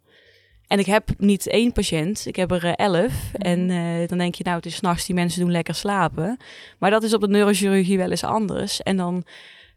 En 0.67 0.79
ik 0.79 0.87
heb 0.87 1.09
niet 1.19 1.47
één 1.47 1.73
patiënt, 1.73 2.27
ik 2.27 2.37
heb 2.37 2.51
er 2.51 2.65
uh, 2.65 2.73
elf. 2.77 3.33
Mm. 3.33 3.41
En 3.41 3.69
uh, 3.69 4.09
dan 4.09 4.19
denk 4.19 4.35
je, 4.35 4.45
nou, 4.45 4.57
het 4.57 4.67
is 4.67 4.75
s'nachts, 4.75 5.07
die 5.07 5.15
mensen 5.15 5.41
doen 5.41 5.51
lekker 5.51 5.75
slapen. 5.75 6.37
Maar 6.79 6.91
dat 6.91 7.03
is 7.03 7.15
op 7.15 7.21
de 7.21 7.29
neurochirurgie 7.29 7.97
wel 7.97 8.11
eens 8.11 8.25
anders. 8.25 8.83
En 8.83 8.97
dan 8.97 9.25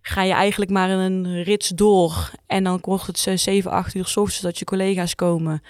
ga 0.01 0.23
je 0.23 0.33
eigenlijk 0.33 0.71
maar 0.71 0.89
in 0.89 0.97
een 0.97 1.43
rits 1.43 1.69
door. 1.69 2.31
En 2.47 2.63
dan 2.63 2.81
kost 2.81 3.07
het 3.07 3.39
7, 3.39 3.71
8 3.71 3.95
uur 3.95 4.05
s 4.05 4.17
ochtends 4.17 4.41
dat 4.41 4.59
je 4.59 4.65
collega's 4.65 5.15
komen. 5.15 5.61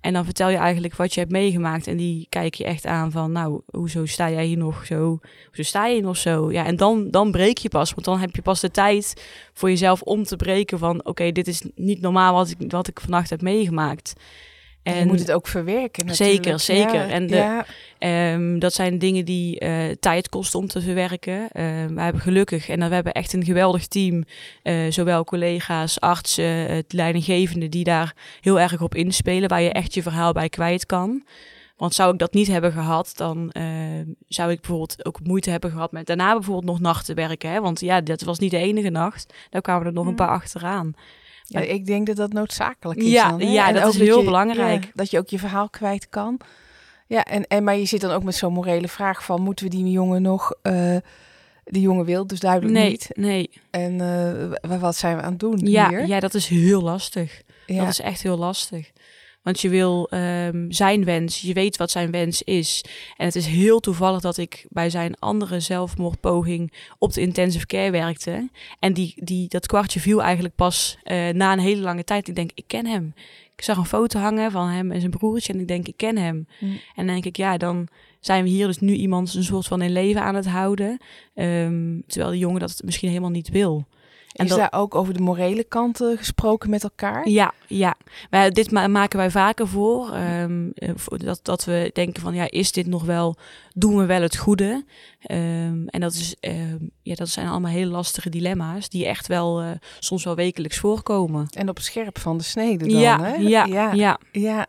En 0.00 0.12
dan 0.12 0.24
vertel 0.24 0.48
je 0.48 0.56
eigenlijk 0.56 0.94
wat 0.94 1.14
je 1.14 1.20
hebt 1.20 1.32
meegemaakt. 1.32 1.86
En 1.86 1.96
die 1.96 2.26
kijk 2.28 2.54
je 2.54 2.64
echt 2.64 2.86
aan 2.86 3.10
van, 3.10 3.32
nou, 3.32 3.60
hoezo 3.66 4.06
sta 4.06 4.30
jij 4.30 4.44
hier 4.44 4.56
nog 4.56 4.86
zo? 4.86 5.18
Hoezo 5.46 5.62
sta 5.62 5.86
je 5.86 5.94
hier 5.94 6.02
nog 6.02 6.16
zo? 6.16 6.52
Ja, 6.52 6.64
en 6.64 6.76
dan, 6.76 7.10
dan 7.10 7.30
breek 7.30 7.58
je 7.58 7.68
pas. 7.68 7.90
Want 7.90 8.04
dan 8.04 8.18
heb 8.18 8.34
je 8.34 8.42
pas 8.42 8.60
de 8.60 8.70
tijd 8.70 9.24
voor 9.52 9.68
jezelf 9.68 10.02
om 10.02 10.24
te 10.24 10.36
breken 10.36 10.78
van... 10.78 11.04
oké, 11.04 11.32
dit 11.32 11.46
is 11.46 11.62
niet 11.74 12.00
normaal 12.00 12.34
wat 12.34 12.50
ik, 12.50 12.70
wat 12.70 12.88
ik 12.88 13.00
vannacht 13.00 13.30
heb 13.30 13.42
meegemaakt. 13.42 14.12
En 14.82 14.98
je 14.98 15.06
moet 15.06 15.18
het 15.18 15.32
ook 15.32 15.46
verwerken. 15.46 16.06
Natuurlijk. 16.06 16.44
Zeker, 16.44 16.60
zeker. 16.60 17.08
en 17.08 17.26
de, 17.26 17.64
ehm, 17.98 18.58
dat 18.58 18.72
zijn 18.72 18.98
dingen 18.98 19.24
die 19.24 19.64
uh, 19.64 19.90
tijd 20.00 20.28
kosten 20.28 20.58
om 20.58 20.66
te 20.66 20.80
verwerken. 20.80 21.40
Uh, 21.40 21.48
we 21.86 22.00
hebben 22.00 22.22
gelukkig 22.22 22.68
en 22.68 22.88
we 22.88 22.94
hebben 22.94 23.12
echt 23.12 23.32
een 23.32 23.44
geweldig 23.44 23.86
team. 23.86 24.24
Uh, 24.62 24.90
zowel 24.90 25.24
collega's, 25.24 26.00
artsen, 26.00 26.74
het 26.74 26.92
leidinggevende 26.92 27.68
die 27.68 27.84
daar 27.84 28.14
heel 28.40 28.60
erg 28.60 28.80
op 28.80 28.94
inspelen. 28.94 29.48
Waar 29.48 29.62
je 29.62 29.72
echt 29.72 29.94
je 29.94 30.02
verhaal 30.02 30.32
bij 30.32 30.48
kwijt 30.48 30.86
kan. 30.86 31.24
Want 31.76 31.94
zou 31.94 32.12
ik 32.12 32.18
dat 32.18 32.32
niet 32.32 32.46
hebben 32.46 32.72
gehad, 32.72 33.12
dan 33.16 33.52
zou 34.28 34.50
ik 34.50 34.60
bijvoorbeeld 34.60 35.04
ook 35.04 35.20
moeite 35.22 35.50
hebben 35.50 35.70
gehad 35.70 35.92
met 35.92 36.06
daarna 36.06 36.32
bijvoorbeeld 36.32 36.66
nog 36.66 36.80
nachten 36.80 37.14
werken. 37.14 37.50
Hè? 37.50 37.60
Want 37.60 37.80
ja, 37.80 38.00
dat 38.00 38.20
was 38.20 38.38
niet 38.38 38.50
de 38.50 38.56
enige 38.56 38.90
nacht. 38.90 39.34
Daar 39.50 39.60
kwamen 39.60 39.86
er 39.86 39.92
nog 39.92 40.06
een 40.06 40.14
paar 40.14 40.28
achteraan. 40.28 40.94
Ja, 41.48 41.60
ik 41.60 41.86
denk 41.86 42.06
dat 42.06 42.16
dat 42.16 42.32
noodzakelijk 42.32 43.00
is. 43.00 43.10
Ja, 43.10 43.28
dan, 43.28 43.50
ja 43.50 43.72
dat 43.72 43.94
is 43.94 44.00
heel 44.00 44.24
belangrijk. 44.24 44.90
dat 44.94 45.10
je 45.10 45.18
ook 45.18 45.28
je 45.28 45.38
verhaal 45.38 45.68
kwijt 45.68 46.08
kan. 46.08 46.40
Ja, 47.08 47.24
en, 47.24 47.46
en 47.46 47.64
maar 47.64 47.76
je 47.76 47.84
zit 47.84 48.00
dan 48.00 48.10
ook 48.10 48.22
met 48.22 48.34
zo'n 48.34 48.52
morele 48.52 48.88
vraag 48.88 49.24
van... 49.24 49.42
moeten 49.42 49.64
we 49.64 49.70
die 49.70 49.90
jongen 49.90 50.22
nog... 50.22 50.54
Uh, 50.62 50.96
die 51.64 51.82
jongen 51.82 52.04
wil 52.04 52.26
dus 52.26 52.40
duidelijk 52.40 52.72
nee, 52.72 52.90
niet. 52.90 53.10
Nee, 53.14 53.50
En 53.70 53.92
uh, 54.68 54.80
wat 54.80 54.96
zijn 54.96 55.16
we 55.16 55.22
aan 55.22 55.30
het 55.30 55.40
doen 55.40 55.58
ja, 55.58 55.88
hier? 55.88 56.06
Ja, 56.06 56.20
dat 56.20 56.34
is 56.34 56.46
heel 56.46 56.82
lastig. 56.82 57.42
Ja. 57.66 57.78
Dat 57.78 57.88
is 57.88 58.00
echt 58.00 58.22
heel 58.22 58.38
lastig. 58.38 58.90
Want 59.42 59.60
je 59.60 59.68
wil 59.68 60.10
um, 60.10 60.72
zijn 60.72 61.04
wens, 61.04 61.40
je 61.40 61.52
weet 61.52 61.76
wat 61.76 61.90
zijn 61.90 62.10
wens 62.10 62.42
is. 62.42 62.84
En 63.16 63.26
het 63.26 63.36
is 63.36 63.46
heel 63.46 63.80
toevallig 63.80 64.20
dat 64.20 64.36
ik 64.36 64.66
bij 64.68 64.90
zijn 64.90 65.18
andere 65.18 65.60
zelfmoordpoging 65.60 66.72
op 66.98 67.12
de 67.12 67.20
intensive 67.20 67.66
care 67.66 67.90
werkte. 67.90 68.48
En 68.78 68.92
die, 68.92 69.14
die, 69.16 69.48
dat 69.48 69.66
kwartje 69.66 70.00
viel 70.00 70.22
eigenlijk 70.22 70.54
pas 70.54 70.98
uh, 71.04 71.28
na 71.28 71.52
een 71.52 71.58
hele 71.58 71.80
lange 71.80 72.04
tijd. 72.04 72.28
Ik 72.28 72.34
denk, 72.34 72.50
ik 72.54 72.64
ken 72.66 72.86
hem. 72.86 73.14
Ik 73.58 73.64
zag 73.64 73.76
een 73.76 73.84
foto 73.84 74.20
hangen 74.20 74.50
van 74.50 74.68
hem 74.68 74.92
en 74.92 75.00
zijn 75.00 75.12
broertje 75.12 75.52
en 75.52 75.60
ik 75.60 75.68
denk, 75.68 75.88
ik 75.88 75.96
ken 75.96 76.16
hem. 76.16 76.46
Mm. 76.60 76.70
En 76.70 76.78
dan 76.94 77.06
denk 77.06 77.24
ik, 77.24 77.36
ja, 77.36 77.56
dan 77.56 77.88
zijn 78.20 78.42
we 78.42 78.48
hier 78.48 78.66
dus 78.66 78.78
nu 78.78 78.92
iemand 78.92 79.34
een 79.34 79.44
soort 79.44 79.66
van 79.66 79.82
in 79.82 79.92
leven 79.92 80.22
aan 80.22 80.34
het 80.34 80.46
houden. 80.46 80.98
Um, 81.34 82.02
terwijl 82.06 82.30
de 82.30 82.38
jongen 82.38 82.60
dat 82.60 82.80
misschien 82.84 83.08
helemaal 83.08 83.30
niet 83.30 83.48
wil. 83.48 83.86
En 84.32 84.46
is 84.46 84.54
daar 84.54 84.72
ook 84.72 84.94
over 84.94 85.14
de 85.14 85.20
morele 85.20 85.64
kanten 85.64 86.18
gesproken 86.18 86.70
met 86.70 86.82
elkaar? 86.82 87.28
Ja, 87.28 87.52
ja. 87.66 87.94
Wij, 88.30 88.50
dit 88.50 88.70
maken 88.70 89.18
wij 89.18 89.30
vaker 89.30 89.68
voor. 89.68 90.16
Um, 90.16 90.72
dat, 91.06 91.40
dat 91.42 91.64
we 91.64 91.90
denken 91.92 92.22
van, 92.22 92.34
ja, 92.34 92.50
is 92.50 92.72
dit 92.72 92.86
nog 92.86 93.04
wel, 93.04 93.36
doen 93.74 93.96
we 93.96 94.06
wel 94.06 94.22
het 94.22 94.36
goede? 94.36 94.84
Um, 95.30 95.88
en 95.88 96.00
dat, 96.00 96.12
is, 96.12 96.36
um, 96.40 96.90
ja, 97.02 97.14
dat 97.14 97.28
zijn 97.28 97.48
allemaal 97.48 97.70
hele 97.70 97.90
lastige 97.90 98.28
dilemma's 98.28 98.88
die 98.88 99.06
echt 99.06 99.26
wel 99.26 99.62
uh, 99.62 99.70
soms 99.98 100.24
wel 100.24 100.34
wekelijks 100.34 100.78
voorkomen. 100.78 101.46
En 101.50 101.68
op 101.68 101.78
scherp 101.78 102.18
van 102.18 102.36
de 102.36 102.44
snede 102.44 102.86
dan, 102.86 103.00
ja, 103.00 103.22
hè? 103.22 103.34
Ja, 103.34 103.64
ja, 103.64 103.92
ja. 103.92 104.18
ja. 104.32 104.66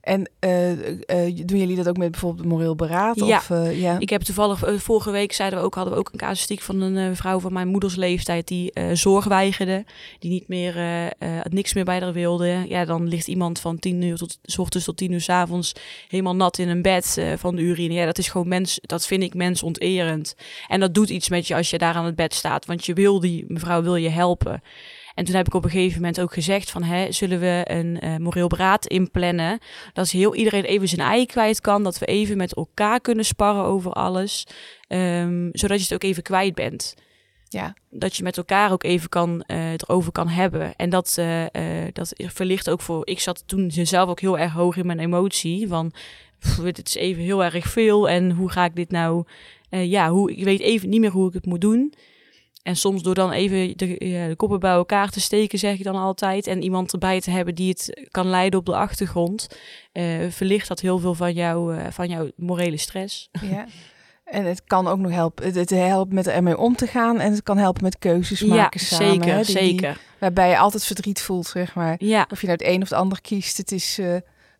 En 0.00 0.30
uh, 0.40 0.70
uh, 0.70 0.76
doen 1.44 1.58
jullie 1.58 1.76
dat 1.76 1.88
ook 1.88 1.96
met 1.96 2.10
bijvoorbeeld 2.10 2.48
moreel 2.48 2.74
beraad? 2.74 3.16
Ja. 3.16 3.36
Of, 3.36 3.50
uh, 3.50 3.80
ja. 3.80 3.98
ik 3.98 4.10
heb 4.10 4.22
toevallig 4.22 4.64
vorige 4.76 5.10
week 5.10 5.32
zeiden 5.32 5.58
we 5.58 5.64
ook, 5.64 5.74
hadden 5.74 5.92
we 5.92 5.98
ook 5.98 6.08
een 6.12 6.18
casuïstiek 6.18 6.60
van 6.60 6.80
een 6.80 7.16
vrouw 7.16 7.40
van 7.40 7.52
mijn 7.52 7.68
moeders 7.68 7.94
leeftijd 7.94 8.48
die 8.48 8.72
zorg 8.92 9.24
weigerde, 9.24 9.84
die 10.18 10.30
niet 10.30 10.48
meer 10.48 10.74
niks 11.42 11.74
meer 11.74 11.84
bij 11.84 12.00
haar 12.00 12.12
wilde. 12.12 12.64
Ja, 12.68 12.84
dan 12.84 13.08
ligt 13.08 13.28
iemand 13.28 13.60
van 13.60 13.78
tien 13.78 14.02
uur 14.02 14.16
tot 14.16 14.38
s 14.42 14.58
ochtends 14.58 14.86
tot 14.86 14.96
tien 14.96 15.12
uur 15.12 15.20
s 15.20 15.28
avonds 15.28 15.72
helemaal 16.08 16.36
nat 16.36 16.58
in 16.58 16.68
een 16.68 16.82
bed 16.82 17.22
van 17.36 17.56
de 17.56 17.62
urine. 17.62 17.94
Ja, 17.94 18.04
dat 18.04 18.18
is 18.18 18.28
gewoon 18.28 18.48
mens, 18.48 18.78
dat 18.82 19.06
vind 19.06 19.22
ik 19.22 19.34
mensonterend. 19.34 20.36
En 20.68 20.80
dat 20.80 20.94
doet 20.94 21.10
iets 21.10 21.28
met 21.28 21.46
je 21.46 21.54
als 21.54 21.70
je 21.70 21.78
daar 21.78 21.94
aan 21.94 22.04
het 22.04 22.16
bed 22.16 22.34
staat, 22.34 22.66
want 22.66 22.86
je 22.86 22.94
wil 22.94 23.20
die 23.20 23.44
mevrouw 23.48 23.82
wil 23.82 23.96
je 23.96 24.08
helpen. 24.08 24.62
En 25.16 25.24
toen 25.24 25.34
heb 25.34 25.46
ik 25.46 25.54
op 25.54 25.64
een 25.64 25.70
gegeven 25.70 26.00
moment 26.00 26.20
ook 26.20 26.32
gezegd 26.32 26.70
van, 26.70 26.82
hè, 26.82 27.12
zullen 27.12 27.40
we 27.40 27.62
een 27.64 27.98
uh, 28.04 28.16
moreel 28.16 28.46
beraad 28.46 28.86
inplannen? 28.86 29.58
Dat 29.92 30.10
heel 30.10 30.34
iedereen 30.34 30.64
even 30.64 30.88
zijn 30.88 31.08
ei 31.08 31.26
kwijt 31.26 31.60
kan, 31.60 31.82
dat 31.82 31.98
we 31.98 32.06
even 32.06 32.36
met 32.36 32.54
elkaar 32.54 33.00
kunnen 33.00 33.24
sparren 33.24 33.64
over 33.64 33.92
alles, 33.92 34.46
um, 34.88 35.48
zodat 35.52 35.76
je 35.76 35.82
het 35.82 35.94
ook 35.94 36.02
even 36.02 36.22
kwijt 36.22 36.54
bent. 36.54 36.94
Ja. 37.48 37.74
Dat 37.90 38.16
je 38.16 38.22
met 38.22 38.36
elkaar 38.36 38.72
ook 38.72 38.82
even 38.82 39.08
kan, 39.08 39.44
uh, 39.46 39.72
erover 39.72 40.12
kan 40.12 40.28
hebben. 40.28 40.76
En 40.76 40.90
dat, 40.90 41.16
uh, 41.18 41.42
uh, 41.42 41.48
dat 41.92 42.12
verlicht 42.16 42.70
ook 42.70 42.80
voor. 42.80 43.06
Ik 43.06 43.20
zat 43.20 43.42
toen 43.46 43.70
zelf 43.70 44.08
ook 44.08 44.20
heel 44.20 44.38
erg 44.38 44.52
hoog 44.52 44.76
in 44.76 44.86
mijn 44.86 44.98
emotie. 44.98 45.68
Van 45.68 45.92
pff, 46.38 46.56
het 46.62 46.86
is 46.86 46.94
even 46.94 47.22
heel 47.22 47.44
erg 47.44 47.66
veel. 47.66 48.08
En 48.08 48.30
hoe 48.30 48.50
ga 48.50 48.64
ik 48.64 48.74
dit 48.76 48.90
nou? 48.90 49.24
ja, 49.68 50.10
hoe, 50.10 50.36
ik 50.36 50.44
weet 50.44 50.60
even 50.60 50.88
niet 50.88 51.00
meer 51.00 51.10
hoe 51.10 51.28
ik 51.28 51.34
het 51.34 51.46
moet 51.46 51.60
doen. 51.60 51.94
En 52.66 52.76
soms 52.76 53.02
door 53.02 53.14
dan 53.14 53.32
even 53.32 53.76
de, 53.76 53.96
ja, 53.98 54.28
de, 54.28 54.36
koppen 54.36 54.60
bij 54.60 54.70
elkaar 54.70 55.10
te 55.10 55.20
steken, 55.20 55.58
zeg 55.58 55.78
ik 55.78 55.84
dan 55.84 55.96
altijd. 55.96 56.46
En 56.46 56.62
iemand 56.62 56.92
erbij 56.92 57.20
te 57.20 57.30
hebben 57.30 57.54
die 57.54 57.68
het 57.68 58.08
kan 58.10 58.26
leiden 58.26 58.58
op 58.58 58.66
de 58.66 58.76
achtergrond. 58.76 59.48
Uh, 59.92 60.30
verlicht 60.30 60.68
dat 60.68 60.80
heel 60.80 60.98
veel 60.98 61.14
van, 61.14 61.32
jou, 61.32 61.76
uh, 61.76 61.86
van 61.90 62.08
jouw 62.08 62.30
morele 62.36 62.76
stress. 62.76 63.28
Ja. 63.40 63.66
En 64.24 64.44
het 64.44 64.62
kan 64.64 64.86
ook 64.86 64.98
nog 64.98 65.12
helpen. 65.12 65.44
Het, 65.44 65.54
het 65.54 65.70
helpt 65.70 66.12
met 66.12 66.26
ermee 66.26 66.58
om 66.58 66.76
te 66.76 66.86
gaan. 66.86 67.20
En 67.20 67.32
het 67.32 67.42
kan 67.42 67.58
helpen 67.58 67.82
met 67.82 67.98
keuzes 67.98 68.40
maken 68.44 68.80
ja, 68.80 68.86
samen. 68.86 69.12
Zeker, 69.12 69.34
hè, 69.34 69.42
die, 69.42 69.56
zeker. 69.56 69.92
Die, 69.92 70.02
waarbij 70.18 70.48
je 70.48 70.58
altijd 70.58 70.84
verdriet 70.84 71.20
voelt, 71.20 71.46
zeg 71.46 71.74
maar. 71.74 71.94
Ja. 71.98 72.26
Of 72.30 72.40
je 72.40 72.46
nou 72.46 72.58
het 72.58 72.68
een 72.68 72.82
of 72.82 72.88
het 72.88 72.98
ander 72.98 73.20
kiest. 73.20 73.56
Het 73.56 73.72
is... 73.72 73.98
Uh, 73.98 74.16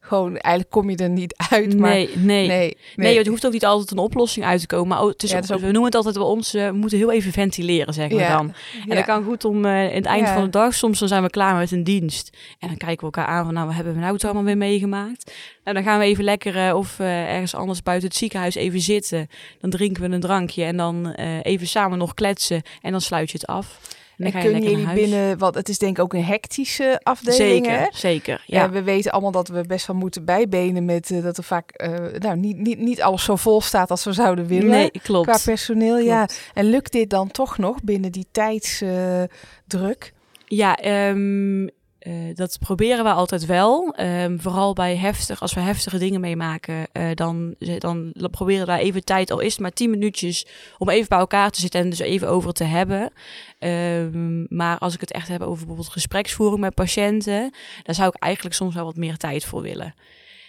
gewoon, 0.07 0.37
eigenlijk 0.37 0.75
kom 0.75 0.91
je 0.91 0.97
er 0.97 1.11
niet 1.11 1.35
uit. 1.51 1.79
Maar, 1.79 1.91
nee, 1.91 2.11
nee, 2.15 2.47
nee, 2.47 2.77
nee. 2.97 3.19
het 3.19 3.27
hoeft 3.27 3.47
ook 3.47 3.53
niet 3.53 3.65
altijd 3.65 3.91
een 3.91 3.99
oplossing 3.99 4.47
uit 4.47 4.61
te 4.61 4.67
komen. 4.67 4.89
Maar 4.89 5.07
het 5.07 5.23
is, 5.23 5.31
ja, 5.31 5.37
ook, 5.37 5.43
ook, 5.53 5.61
we 5.61 5.65
noemen 5.65 5.85
het 5.85 5.95
altijd 5.95 6.15
bij 6.15 6.25
ons, 6.25 6.55
uh, 6.55 6.67
we 6.67 6.77
moeten 6.77 6.99
heel 6.99 7.13
even 7.13 7.33
ventileren, 7.33 7.95
zeggen 7.95 8.17
ja. 8.17 8.23
we 8.23 8.33
dan. 8.33 8.55
En 8.73 8.89
ja. 8.89 8.95
dat 8.95 9.05
kan 9.05 9.25
goed 9.25 9.45
om 9.45 9.65
uh, 9.65 9.89
in 9.89 9.95
het 9.95 10.07
eind 10.07 10.29
van 10.29 10.43
de 10.43 10.51
dag, 10.51 10.75
soms 10.75 10.99
dan 10.99 11.09
zijn 11.09 11.23
we 11.23 11.31
klaar 11.31 11.57
met 11.57 11.71
een 11.71 11.85
dienst. 11.85 12.37
En 12.59 12.69
dan 12.69 12.77
kijken 12.77 12.99
we 12.99 13.05
elkaar 13.05 13.27
aan 13.27 13.45
van, 13.45 13.55
nou, 13.55 13.67
wat 13.67 13.75
hebben 13.75 13.95
we 13.95 14.01
nou 14.01 14.13
het 14.13 14.25
allemaal 14.25 14.45
weer 14.45 14.57
meegemaakt? 14.57 15.33
En 15.65 15.75
dan 15.75 15.83
gaan 15.83 15.99
we 15.99 16.05
even 16.05 16.25
lekker 16.25 16.69
uh, 16.69 16.77
of 16.77 16.99
ergens 16.99 17.55
anders 17.55 17.83
buiten 17.83 18.09
het 18.09 18.17
ziekenhuis 18.17 18.55
even 18.55 18.81
zitten. 18.81 19.29
Dan 19.61 19.71
drinken 19.71 20.03
we 20.03 20.15
een 20.15 20.21
drankje 20.21 20.65
en 20.65 20.77
dan 20.77 21.11
even 21.43 21.67
samen 21.67 21.99
nog 21.99 22.15
kletsen. 22.15 22.63
En 22.83 22.91
dan 22.91 23.01
sluit 23.01 23.31
je 23.31 23.39
het 23.39 23.47
af. 23.47 23.79
En, 24.18 24.32
en 24.32 24.40
kunnen 24.40 24.62
jullie 24.62 24.92
binnen, 24.92 25.38
want 25.38 25.54
het 25.54 25.68
is 25.68 25.78
denk 25.78 25.96
ik 25.96 26.02
ook 26.02 26.14
een 26.14 26.25
hectische 26.25 27.00
afdeling. 27.02 27.64
Zeker, 27.64 27.78
hè? 27.78 27.87
zeker. 27.90 28.42
Ja. 28.46 28.70
We 28.70 28.82
weten 28.82 29.12
allemaal 29.12 29.30
dat 29.30 29.49
we 29.49 29.64
best 29.66 29.87
wel 29.87 29.96
moeten 29.96 30.25
bijbenen 30.25 30.85
met 30.85 31.11
uh, 31.11 31.23
dat 31.23 31.37
er 31.37 31.44
vaak 31.44 31.82
uh, 31.82 32.18
nou, 32.18 32.37
niet, 32.37 32.56
niet, 32.56 32.78
niet 32.78 33.02
alles 33.02 33.25
zo 33.25 33.37
vol 33.37 33.61
staat 33.61 33.90
als 33.90 34.04
we 34.04 34.12
zouden 34.12 34.46
willen. 34.46 34.70
Nee, 34.70 34.90
klopt. 35.02 35.28
Qua 35.28 35.38
personeel, 35.44 35.94
klopt. 35.94 36.11
ja. 36.11 36.28
En 36.54 36.64
lukt 36.64 36.92
dit 36.92 37.11
dan 37.11 37.30
toch 37.30 37.58
nog 37.58 37.82
binnen 37.82 38.12
die 38.12 38.26
tijdsdruk? 38.30 40.12
Uh, 40.12 40.49
ja, 40.49 41.08
um, 41.08 41.70
uh, 42.07 42.35
dat 42.35 42.59
proberen 42.59 43.05
we 43.05 43.11
altijd 43.11 43.47
wel. 43.47 43.95
Um, 44.01 44.41
vooral 44.41 44.73
bij 44.73 44.97
heftig, 44.97 45.41
als 45.41 45.55
we 45.55 45.61
heftige 45.61 45.99
dingen 45.99 46.21
meemaken, 46.21 46.87
uh, 46.93 47.11
dan, 47.15 47.55
dan 47.59 48.13
proberen 48.31 48.61
we 48.61 48.67
daar 48.67 48.79
even 48.79 49.05
tijd, 49.05 49.31
al 49.31 49.41
is 49.41 49.59
maar 49.59 49.73
tien 49.73 49.91
minuutjes, 49.91 50.47
om 50.79 50.89
even 50.89 51.09
bij 51.09 51.19
elkaar 51.19 51.51
te 51.51 51.61
zitten 51.61 51.81
en 51.81 51.91
dus 51.91 51.99
even 51.99 52.29
over 52.29 52.53
te 52.53 52.65
hebben. 52.65 53.13
Um, 53.59 54.47
maar 54.49 54.79
als 54.79 54.95
ik 54.95 55.01
het 55.01 55.13
echt 55.13 55.29
heb 55.29 55.41
over 55.41 55.57
bijvoorbeeld 55.57 55.89
gespreksvoering 55.89 56.61
met 56.61 56.75
patiënten, 56.75 57.55
daar 57.83 57.95
zou 57.95 58.09
ik 58.09 58.23
eigenlijk 58.23 58.55
soms 58.55 58.75
wel 58.75 58.85
wat 58.85 58.97
meer 58.97 59.17
tijd 59.17 59.45
voor 59.45 59.63
willen. 59.63 59.95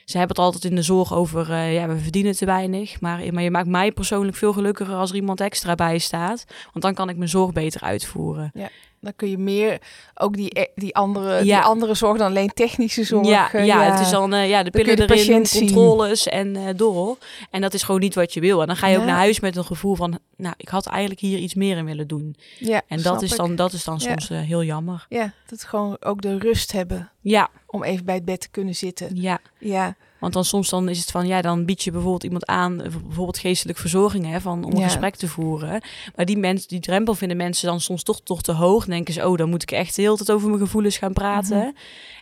Ze 0.06 0.18
hebben 0.18 0.36
het 0.36 0.46
altijd 0.46 0.66
in 0.66 0.76
de 0.76 0.82
zorg 0.82 1.14
over, 1.14 1.50
uh, 1.50 1.74
ja, 1.74 1.88
we 1.88 1.98
verdienen 1.98 2.36
te 2.36 2.46
weinig. 2.46 3.02
Maar, 3.02 3.34
maar 3.34 3.44
je 3.44 3.52
maakt 3.52 3.68
mij 3.68 3.92
persoonlijk 3.92 4.38
veel 4.38 4.54
gelukkiger 4.54 4.96
als 4.96 5.10
er 5.10 5.16
iemand 5.16 5.42
extra 5.42 5.76
bij 5.76 5.98
staat. 5.98 6.46
Want 6.72 6.86
dan 6.86 6.94
kan 6.94 7.10
ik 7.10 7.18
mijn 7.18 7.30
zorg 7.30 7.52
beter 7.52 7.82
uitvoeren. 7.82 8.52
Ja. 8.54 8.70
Dan 9.02 9.14
kun 9.16 9.30
je 9.30 9.38
meer 9.38 9.82
ook 10.16 10.36
die, 10.36 10.70
die, 10.76 10.96
andere, 10.96 11.44
die 11.44 11.58
andere 11.58 11.94
zorg 11.94 12.18
dan 12.18 12.28
alleen 12.28 12.54
technische 12.54 13.04
zorg. 13.04 13.28
Ja, 13.28 13.50
ja, 13.54 13.64
ja. 13.64 13.92
het 13.92 14.00
is 14.00 14.10
dan 14.10 14.34
uh, 14.34 14.50
ja, 14.50 14.64
de 14.64 14.70
pillen 14.70 14.96
de 14.96 15.16
erin, 15.16 15.46
controles 15.52 16.28
en 16.28 16.56
uh, 16.56 16.64
door. 16.76 17.18
En 17.52 17.62
dat 17.62 17.74
is 17.74 17.84
gewoon 17.84 18.02
niet 18.02 18.16
wat 18.16 18.34
je 18.34 18.40
wil. 18.40 18.62
En 18.62 18.68
dan 18.68 18.76
ga 18.76 18.88
je 18.88 18.98
ook 18.98 19.06
naar 19.06 19.18
huis 19.18 19.40
met 19.40 19.56
een 19.56 19.66
gevoel 19.66 19.96
van, 19.96 20.20
nou, 20.36 20.54
ik 20.58 20.68
had 20.68 20.86
eigenlijk 20.88 21.20
hier 21.20 21.38
iets 21.38 21.54
meer 21.56 21.78
in 21.78 21.86
willen 21.86 22.08
doen. 22.08 22.36
Ja, 22.60 22.82
en 22.88 23.02
dat 23.02 23.22
is, 23.22 23.36
dan, 23.36 23.56
dat 23.56 23.74
is 23.74 23.84
dan 23.84 24.00
soms 24.00 24.30
heel 24.30 24.64
jammer. 24.64 25.06
Ja, 25.10 25.34
dat 25.46 25.64
gewoon 25.64 25.98
ook 26.00 26.22
de 26.22 26.38
rust 26.38 26.72
hebben. 26.72 27.12
Ja. 27.22 27.50
Om 27.66 27.84
even 27.84 28.06
bij 28.06 28.16
het 28.16 28.26
bed 28.26 28.42
te 28.42 28.50
kunnen 28.50 28.76
zitten. 28.76 29.10
Ja. 29.14 29.40
Ja. 29.60 29.96
Want 30.20 30.34
dan 30.34 30.46
soms 30.46 30.70
dan 30.70 30.90
is 30.90 31.00
het 31.00 31.12
van, 31.12 31.28
ja, 31.28 31.42
dan 31.42 31.66
bied 31.66 31.84
je 31.84 31.92
bijvoorbeeld 31.92 32.24
iemand 32.24 32.46
aan, 32.46 32.82
eh, 32.82 32.92
bijvoorbeeld 32.92 33.38
geestelijk 33.38 33.78
verzorging, 33.78 34.26
hè, 34.26 34.42
van, 34.42 34.64
om 34.64 34.76
een 34.76 34.84
gesprek 34.84 35.16
te 35.16 35.28
voeren. 35.28 35.82
Maar 36.16 36.26
die 36.26 36.38
mensen, 36.38 36.68
die 36.68 36.80
drempel 36.80 37.14
vinden 37.14 37.38
mensen 37.38 37.68
dan 37.68 37.82
soms 37.82 38.04
toch, 38.04 38.22
toch 38.22 38.42
te 38.42 38.52
hoog. 38.52 38.86
Dan 38.86 38.96
denken 38.96 39.14
ze, 39.14 39.28
oh, 39.28 39.38
dan 39.38 39.50
moet 39.50 39.62
ik 39.62 39.72
echt 39.72 39.96
de 39.96 40.02
hele 40.02 40.16
tijd 40.16 40.32
over 40.32 40.48
mijn 40.48 40.62
gevoelens 40.62 40.98
gaan 40.98 41.14
praten. 41.14 41.58
Mhm. 41.58 41.70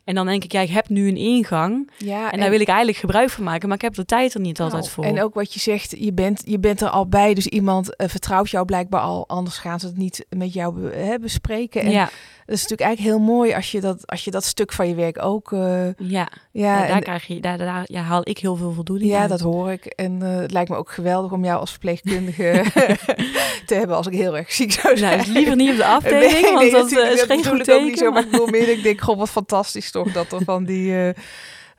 En 0.05 0.15
dan 0.15 0.25
denk 0.25 0.43
ik, 0.43 0.51
ja, 0.51 0.61
ik 0.61 0.69
heb 0.69 0.89
nu 0.89 1.07
een 1.07 1.17
ingang. 1.17 1.91
Ja, 1.97 2.31
en, 2.31 2.39
daar 2.39 2.49
wil 2.49 2.59
ik 2.59 2.67
eigenlijk 2.67 2.97
gebruik 2.97 3.29
van 3.29 3.43
maken, 3.43 3.67
maar 3.67 3.77
ik 3.77 3.83
heb 3.83 3.93
de 3.93 4.05
tijd 4.05 4.33
er 4.33 4.39
niet 4.39 4.59
altijd 4.59 4.81
nou, 4.81 4.93
voor. 4.93 5.03
En 5.03 5.21
ook 5.21 5.33
wat 5.33 5.53
je 5.53 5.59
zegt, 5.59 5.95
je 5.99 6.13
bent, 6.13 6.41
je 6.45 6.59
bent 6.59 6.81
er 6.81 6.89
al 6.89 7.07
bij, 7.07 7.33
dus 7.33 7.47
iemand 7.47 7.87
uh, 7.97 8.07
vertrouwt 8.07 8.49
jou 8.49 8.65
blijkbaar 8.65 9.01
al, 9.01 9.27
anders 9.27 9.57
gaan 9.57 9.79
ze 9.79 9.85
het 9.85 9.97
niet 9.97 10.25
met 10.29 10.53
jou 10.53 10.91
hè, 10.91 11.19
bespreken. 11.19 11.81
En 11.81 11.91
ja. 11.91 12.09
Dat 12.45 12.55
is 12.55 12.61
natuurlijk 12.61 12.89
eigenlijk 12.89 13.17
heel 13.17 13.35
mooi 13.35 13.53
als 13.53 13.71
je 13.71 13.81
dat, 13.81 14.07
als 14.07 14.23
je 14.23 14.31
dat 14.31 14.43
stuk 14.43 14.73
van 14.73 14.87
je 14.87 14.95
werk 14.95 15.23
ook. 15.23 15.51
Uh, 15.51 15.93
ja, 15.97 16.29
ja, 16.51 16.87
daar, 16.87 17.01
krijg 17.01 17.27
je, 17.27 17.39
daar, 17.39 17.57
daar 17.57 17.84
ja, 17.87 18.01
haal 18.01 18.21
ik 18.23 18.37
heel 18.37 18.55
veel 18.55 18.71
voldoening. 18.71 19.11
Ja, 19.11 19.27
dat 19.27 19.39
hoor 19.39 19.71
ik. 19.71 19.85
En 19.85 20.19
uh, 20.23 20.35
het 20.35 20.51
lijkt 20.51 20.69
me 20.69 20.75
ook 20.75 20.91
geweldig 20.91 21.31
om 21.31 21.45
jou 21.45 21.59
als 21.59 21.69
verpleegkundige 21.69 22.63
te 23.67 23.75
hebben 23.75 23.95
als 23.95 24.07
ik 24.07 24.13
heel 24.13 24.37
erg 24.37 24.51
ziek 24.51 24.71
zou 24.71 24.97
zijn. 24.97 25.17
Nou, 25.17 25.31
liever 25.31 25.55
niet 25.55 25.71
op 25.71 25.77
de 25.77 25.85
afdeling, 25.85 26.41
nee, 26.41 26.71
want 26.71 26.71
dat 26.71 26.91
uh, 26.91 27.11
is 27.11 27.21
geen 27.21 27.45
goed 27.45 27.63
teken. 27.63 27.75
Ook 27.75 27.83
niet 27.83 27.97
zo, 27.97 28.11
maar 28.11 28.23
ik 28.23 28.31
bedoel 28.31 28.47
meer, 28.47 28.69
ik 28.69 28.83
denk, 28.83 29.01
god, 29.01 29.17
wat 29.17 29.29
fantastisch 29.29 29.91
toch 29.91 30.11
dat 30.11 30.31
er 30.31 30.43
van 30.43 30.63
die 30.63 31.13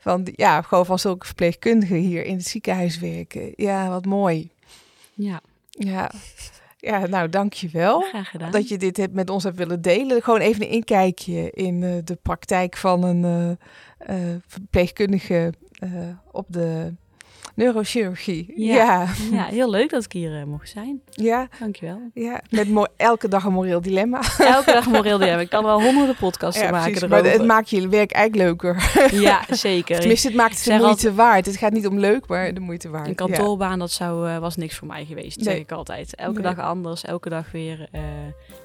van 0.07 0.23
die, 0.23 0.33
ja, 0.37 0.61
gewoon 0.61 0.85
van 0.85 0.99
zulke 0.99 1.25
verpleegkundigen 1.25 1.95
hier 1.95 2.25
in 2.25 2.37
het 2.37 2.47
ziekenhuis 2.47 2.99
werken. 2.99 3.53
Ja, 3.55 3.89
wat 3.89 4.05
mooi. 4.05 4.49
Ja. 5.13 5.41
Ja. 5.69 6.11
Ja, 6.79 7.07
nou 7.07 7.29
dankjewel. 7.29 8.01
Graag 8.01 8.29
gedaan. 8.29 8.51
Dat 8.51 8.67
je 8.67 8.77
dit 8.77 8.97
hebt 8.97 9.13
met 9.13 9.29
ons 9.29 9.43
hebt 9.43 9.57
willen 9.57 9.81
delen. 9.81 10.21
Gewoon 10.21 10.39
even 10.39 10.61
een 10.61 10.69
inkijkje 10.69 11.51
in 11.51 11.81
uh, 11.81 11.95
de 12.03 12.15
praktijk 12.15 12.77
van 12.77 13.03
een 13.03 13.23
uh, 14.07 14.29
uh, 14.31 14.35
verpleegkundige 14.47 15.53
op 16.31 16.45
de 16.49 16.93
neurochirurgie. 17.57 18.53
Ja. 18.55 19.07
ja. 19.31 19.45
heel 19.45 19.69
leuk 19.69 19.89
dat 19.89 20.03
ik 20.03 20.11
hier 20.11 20.39
uh, 20.39 20.43
mocht 20.43 20.69
zijn. 20.69 21.01
Ja. 21.09 21.47
Dankjewel. 21.59 22.01
Ja, 22.13 22.41
met 22.49 22.67
elke 22.97 23.27
dag 23.27 23.43
een 23.43 23.53
moreel 23.53 23.81
dilemma. 23.81 24.21
Elke 24.37 24.71
dag 24.71 24.85
een 24.85 24.91
moreel 24.91 25.17
dilemma. 25.17 25.41
Ik 25.41 25.49
kan 25.49 25.63
wel 25.63 25.81
honderden 25.81 26.15
podcasts 26.15 26.61
ja, 26.61 26.71
maken 26.71 26.91
precies, 26.91 27.09
Maar 27.09 27.23
het 27.23 27.45
maakt 27.45 27.69
je 27.69 27.87
werk 27.87 28.11
eigenlijk 28.11 28.61
leuker. 28.63 28.75
Ja, 29.27 29.41
zeker. 29.49 29.99
Tenminste, 29.99 30.27
het 30.27 30.35
maakt 30.35 30.55
het 30.55 30.63
de 30.63 30.85
moeite 30.85 31.13
waard. 31.13 31.45
Het 31.45 31.57
gaat 31.57 31.71
niet 31.71 31.87
om 31.87 31.99
leuk, 31.99 32.27
maar 32.27 32.53
de 32.53 32.59
moeite 32.59 32.89
waard. 32.89 33.07
Een 33.07 33.15
kantoorbaan, 33.15 33.79
dat 33.79 33.91
zou, 33.91 34.29
uh, 34.29 34.37
was 34.37 34.55
niks 34.55 34.75
voor 34.75 34.87
mij 34.87 35.05
geweest, 35.05 35.43
zeg 35.43 35.57
ik 35.57 35.71
altijd. 35.71 36.15
Elke 36.15 36.41
dag 36.41 36.59
anders, 36.59 37.03
elke 37.03 37.29
dag 37.29 37.51
weer 37.51 37.87
uh, 37.93 38.01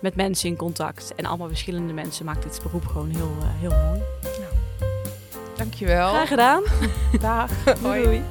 met 0.00 0.16
mensen 0.16 0.48
in 0.48 0.56
contact. 0.56 1.12
En 1.16 1.24
allemaal 1.24 1.48
verschillende 1.48 1.92
mensen 1.92 2.24
maakt 2.24 2.42
dit 2.42 2.60
beroep 2.62 2.86
gewoon 2.86 3.10
heel, 3.10 3.36
heel 3.60 3.70
mooi. 3.70 4.00
Nou, 4.22 4.52
dankjewel. 5.56 6.08
Graag 6.08 6.28
gedaan. 6.28 6.62
Dag. 7.20 7.50
Hoi. 7.82 8.02
doei. 8.02 8.22